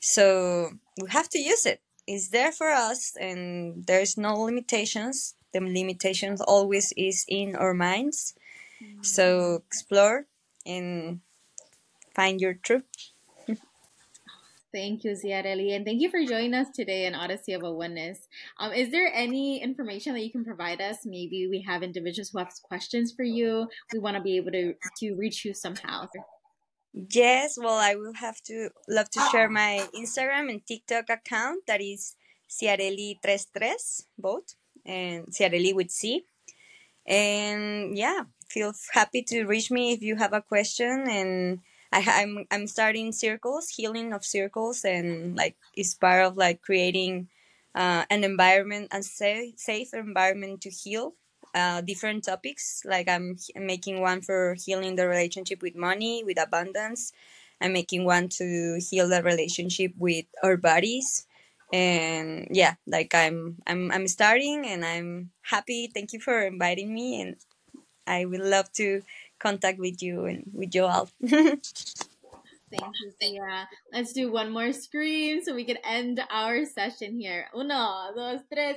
so 0.00 0.70
we 1.00 1.11
have 1.11 1.28
to 1.30 1.38
use 1.38 1.66
it. 1.66 1.80
It's 2.06 2.28
there 2.28 2.52
for 2.52 2.68
us, 2.68 3.16
and 3.20 3.84
there's 3.87 4.16
no 4.16 4.34
limitations. 4.34 5.34
The 5.52 5.61
limitations 5.61 6.40
always 6.40 6.92
is 6.96 7.24
in 7.28 7.56
our 7.56 7.74
minds. 7.74 8.34
Mm-hmm. 8.82 9.02
So 9.02 9.62
explore 9.66 10.26
and 10.64 11.20
find 12.18 12.40
your 12.40 12.54
truth. 12.54 12.83
Thank 14.70 15.04
you, 15.04 15.12
Ziarely, 15.12 15.74
and 15.74 15.87
thank 15.87 16.02
you 16.02 16.11
for 16.11 16.22
joining 16.26 16.52
us 16.52 16.66
today 16.74 17.07
in 17.07 17.14
Odyssey 17.14 17.54
of 17.54 17.62
a 17.62 17.72
Oneness. 17.72 18.28
Um, 18.59 18.72
is 18.72 18.90
there 18.90 19.11
any 19.14 19.62
information 19.62 20.12
that 20.12 20.20
you 20.20 20.31
can 20.31 20.44
provide 20.44 20.83
us? 20.83 21.07
Maybe 21.07 21.48
we 21.48 21.62
have 21.62 21.83
individuals 21.83 22.28
who 22.31 22.38
have 22.38 22.52
questions 22.62 23.11
for 23.16 23.22
you. 23.22 23.68
We 23.94 23.98
want 23.98 24.16
to 24.18 24.22
be 24.22 24.37
able 24.37 24.52
to 24.52 24.74
to 24.98 25.14
reach 25.14 25.44
you 25.46 25.54
somehow. 25.54 26.09
Yes, 26.92 27.57
well, 27.57 27.78
I 27.78 27.94
will 27.94 28.12
have 28.14 28.42
to 28.48 28.68
love 28.88 29.09
to 29.11 29.20
share 29.31 29.48
my 29.48 29.88
Instagram 29.94 30.50
and 30.50 30.61
TikTok 30.66 31.09
account. 31.09 31.64
That 31.66 31.81
is 31.81 32.16
Ciarelli33, 32.50 34.04
both, 34.18 34.54
and 34.85 35.26
Ciarelli 35.28 35.72
with 35.74 35.90
C. 35.90 36.24
And 37.07 37.97
yeah, 37.97 38.20
feel 38.51 38.72
happy 38.92 39.22
to 39.28 39.45
reach 39.45 39.70
me 39.70 39.92
if 39.92 40.03
you 40.03 40.16
have 40.16 40.34
a 40.34 40.42
question. 40.42 41.07
And 41.09 41.61
I, 41.93 42.05
I'm 42.07 42.47
I'm 42.51 42.66
starting 42.66 43.12
circles, 43.12 43.70
healing 43.70 44.12
of 44.12 44.24
circles, 44.24 44.84
and 44.84 45.36
like 45.36 45.57
it's 45.74 45.95
part 45.95 46.24
of 46.24 46.36
like 46.36 46.62
creating 46.62 47.28
uh, 47.74 48.05
an 48.11 48.24
environment, 48.24 48.89
a 48.93 49.03
safe 49.03 49.55
safe 49.59 49.95
environment 49.95 50.61
to 50.62 50.70
heal 50.70 51.14
uh, 51.55 51.80
different 51.80 52.24
topics. 52.24 52.82
Like 52.84 53.09
I'm 53.09 53.36
making 53.57 54.01
one 54.01 54.20
for 54.22 54.55
healing 54.64 54.97
the 54.97 55.09
relationship 55.09 55.62
with 55.62 55.76
money, 55.76 56.22
with 56.24 56.41
abundance. 56.41 57.12
I'm 57.61 57.72
making 57.72 58.05
one 58.05 58.28
to 58.41 58.78
heal 58.80 59.09
the 59.09 59.22
relationship 59.22 59.93
with 59.99 60.26
our 60.43 60.57
bodies. 60.57 61.26
And 61.72 62.49
yeah, 62.51 62.74
like 62.86 63.14
I'm 63.14 63.59
I'm 63.66 63.91
I'm 63.93 64.09
starting 64.09 64.66
and 64.66 64.84
I'm 64.84 65.30
happy. 65.43 65.91
Thank 65.93 66.12
you 66.12 66.20
for 66.20 66.41
inviting 66.47 66.95
me 66.95 67.20
and 67.20 67.36
I 68.07 68.24
would 68.24 68.41
love 68.41 68.72
to 68.74 69.03
contact 69.39 69.78
with 69.78 70.03
you 70.03 70.26
and 70.26 70.45
with 70.53 70.76
all. 70.76 71.09
Thank 72.70 72.95
you, 73.01 73.12
Sia. 73.20 73.68
Let's 73.93 74.12
do 74.12 74.30
one 74.30 74.51
more 74.51 74.72
scream 74.72 75.43
so 75.43 75.55
we 75.55 75.64
can 75.64 75.78
end 75.84 76.20
our 76.30 76.64
session 76.66 77.18
here. 77.18 77.47
Uno, 77.57 78.12
dos, 78.14 78.41
tres. 78.53 78.76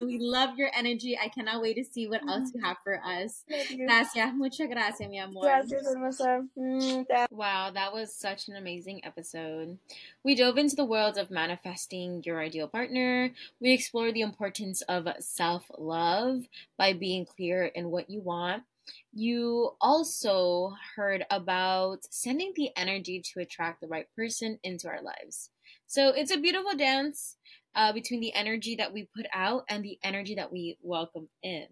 We 0.00 0.18
love 0.18 0.58
your 0.58 0.70
energy. 0.76 1.18
I 1.18 1.28
cannot 1.28 1.62
wait 1.62 1.74
to 1.74 1.84
see 1.84 2.06
what 2.06 2.20
else 2.28 2.52
you 2.54 2.60
have 2.62 2.76
for 2.84 3.00
us. 3.02 3.44
Gracias. 3.48 4.34
Muchas 4.34 4.68
gracias, 4.68 5.08
mi 5.08 5.18
amor. 5.18 5.42
Gracias, 5.42 5.86
hermosa. 5.86 6.44
Mm, 6.56 7.06
wow, 7.30 7.70
that 7.70 7.92
was 7.92 8.14
such 8.14 8.48
an 8.48 8.56
amazing 8.56 9.04
episode. 9.04 9.78
We 10.22 10.34
dove 10.34 10.58
into 10.58 10.76
the 10.76 10.84
world 10.84 11.16
of 11.16 11.30
manifesting 11.30 12.22
your 12.24 12.40
ideal 12.40 12.68
partner. 12.68 13.30
We 13.58 13.72
explored 13.72 14.14
the 14.14 14.20
importance 14.20 14.82
of 14.82 15.08
self 15.20 15.70
love 15.78 16.46
by 16.76 16.92
being 16.92 17.24
clear 17.24 17.64
in 17.64 17.90
what 17.90 18.10
you 18.10 18.20
want. 18.20 18.64
You 19.12 19.72
also 19.80 20.74
heard 20.94 21.24
about 21.30 21.98
sending 22.10 22.52
the 22.54 22.70
energy 22.76 23.22
to 23.32 23.40
attract 23.40 23.80
the 23.80 23.88
right 23.88 24.06
person 24.14 24.58
into 24.62 24.88
our 24.88 25.02
lives. 25.02 25.50
So 25.86 26.08
it's 26.08 26.32
a 26.32 26.38
beautiful 26.38 26.76
dance 26.76 27.36
uh, 27.74 27.92
between 27.92 28.20
the 28.20 28.34
energy 28.34 28.76
that 28.76 28.92
we 28.92 29.08
put 29.14 29.26
out 29.32 29.64
and 29.68 29.84
the 29.84 29.98
energy 30.02 30.34
that 30.34 30.52
we 30.52 30.78
welcome 30.82 31.28
in. 31.42 31.66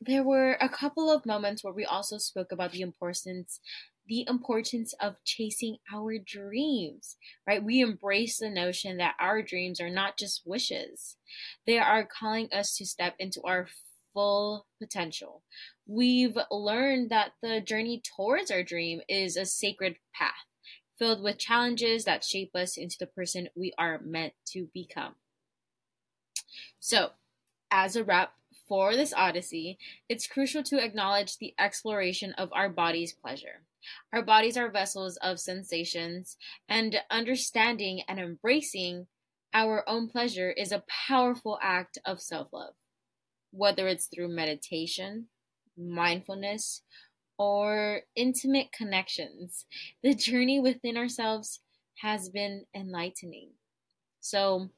There 0.00 0.24
were 0.24 0.56
a 0.60 0.68
couple 0.68 1.10
of 1.10 1.26
moments 1.26 1.62
where 1.62 1.72
we 1.72 1.84
also 1.84 2.18
spoke 2.18 2.52
about 2.52 2.72
the 2.72 2.80
importance 2.80 3.60
the 4.08 4.24
importance 4.28 4.94
of 5.00 5.14
chasing 5.24 5.76
our 5.94 6.18
dreams, 6.18 7.16
right? 7.46 7.62
We 7.62 7.80
embrace 7.80 8.38
the 8.38 8.50
notion 8.50 8.96
that 8.96 9.14
our 9.20 9.42
dreams 9.42 9.80
are 9.80 9.90
not 9.90 10.18
just 10.18 10.42
wishes. 10.44 11.16
They 11.66 11.78
are 11.78 12.04
calling 12.04 12.48
us 12.52 12.76
to 12.76 12.84
step 12.84 13.14
into 13.18 13.40
our 13.44 13.68
full 14.12 14.66
potential. 14.80 15.42
We've 15.86 16.38
learned 16.50 17.10
that 17.10 17.32
the 17.42 17.60
journey 17.60 18.00
towards 18.16 18.50
our 18.50 18.62
dream 18.62 19.00
is 19.08 19.36
a 19.36 19.44
sacred 19.44 19.96
path 20.14 20.46
filled 20.98 21.22
with 21.22 21.38
challenges 21.38 22.04
that 22.04 22.22
shape 22.22 22.54
us 22.54 22.76
into 22.76 22.96
the 22.98 23.06
person 23.06 23.48
we 23.56 23.72
are 23.76 24.00
meant 24.04 24.34
to 24.46 24.68
become. 24.72 25.16
So, 26.78 27.10
as 27.72 27.96
a 27.96 28.04
wrap 28.04 28.34
for 28.68 28.94
this 28.94 29.12
Odyssey, 29.12 29.78
it's 30.08 30.28
crucial 30.28 30.62
to 30.62 30.82
acknowledge 30.82 31.38
the 31.38 31.54
exploration 31.58 32.32
of 32.34 32.50
our 32.52 32.68
body's 32.68 33.12
pleasure. 33.12 33.62
Our 34.12 34.22
bodies 34.22 34.56
are 34.56 34.70
vessels 34.70 35.16
of 35.16 35.40
sensations, 35.40 36.36
and 36.68 37.00
understanding 37.10 38.02
and 38.06 38.20
embracing 38.20 39.08
our 39.52 39.82
own 39.88 40.08
pleasure 40.08 40.52
is 40.52 40.70
a 40.70 40.84
powerful 41.08 41.58
act 41.60 41.98
of 42.04 42.20
self 42.20 42.52
love. 42.52 42.74
Whether 43.50 43.88
it's 43.88 44.06
through 44.06 44.28
meditation, 44.28 45.26
mindfulness, 45.76 46.82
or 47.38 48.02
intimate 48.16 48.72
connections, 48.72 49.66
the 50.02 50.14
journey 50.14 50.60
within 50.60 50.96
ourselves 50.96 51.60
has 51.96 52.28
been 52.28 52.66
enlightening. 52.74 53.50
So, 54.20 54.70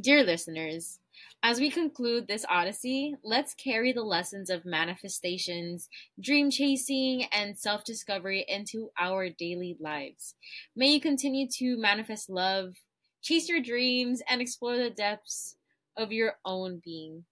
dear 0.00 0.22
listeners, 0.22 1.00
as 1.42 1.58
we 1.60 1.70
conclude 1.70 2.28
this 2.28 2.44
odyssey, 2.48 3.16
let's 3.24 3.54
carry 3.54 3.92
the 3.92 4.02
lessons 4.04 4.48
of 4.50 4.64
manifestations, 4.64 5.88
dream 6.20 6.50
chasing, 6.50 7.24
and 7.32 7.58
self 7.58 7.84
discovery 7.84 8.44
into 8.48 8.90
our 8.98 9.28
daily 9.28 9.76
lives. 9.80 10.34
May 10.76 10.92
you 10.94 11.00
continue 11.00 11.48
to 11.58 11.76
manifest 11.76 12.30
love, 12.30 12.76
chase 13.22 13.48
your 13.48 13.60
dreams, 13.60 14.22
and 14.28 14.40
explore 14.40 14.76
the 14.76 14.90
depths 14.90 15.56
of 15.96 16.12
your 16.12 16.34
own 16.44 16.80
being. 16.84 17.24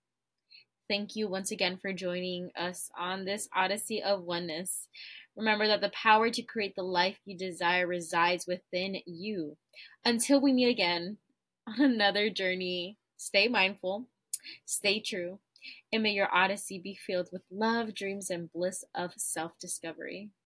Thank 0.88 1.14
you 1.16 1.28
once 1.28 1.50
again 1.50 1.76
for 1.76 1.92
joining 1.92 2.50
us 2.56 2.90
on 2.98 3.24
this 3.24 3.48
Odyssey 3.54 4.02
of 4.02 4.24
Oneness. 4.24 4.88
Remember 5.36 5.66
that 5.68 5.80
the 5.80 5.90
power 5.90 6.30
to 6.30 6.42
create 6.42 6.74
the 6.74 6.82
life 6.82 7.20
you 7.24 7.36
desire 7.36 7.86
resides 7.86 8.46
within 8.46 8.96
you. 9.06 9.56
Until 10.04 10.40
we 10.40 10.52
meet 10.52 10.68
again 10.70 11.18
on 11.66 11.80
another 11.92 12.30
journey, 12.30 12.96
stay 13.18 13.48
mindful, 13.48 14.06
stay 14.66 15.00
true, 15.00 15.38
and 15.92 16.02
may 16.02 16.12
your 16.12 16.34
Odyssey 16.34 16.78
be 16.78 16.94
filled 16.94 17.28
with 17.32 17.42
love, 17.50 17.94
dreams, 17.94 18.30
and 18.30 18.52
bliss 18.52 18.84
of 18.94 19.12
self 19.16 19.58
discovery. 19.58 20.30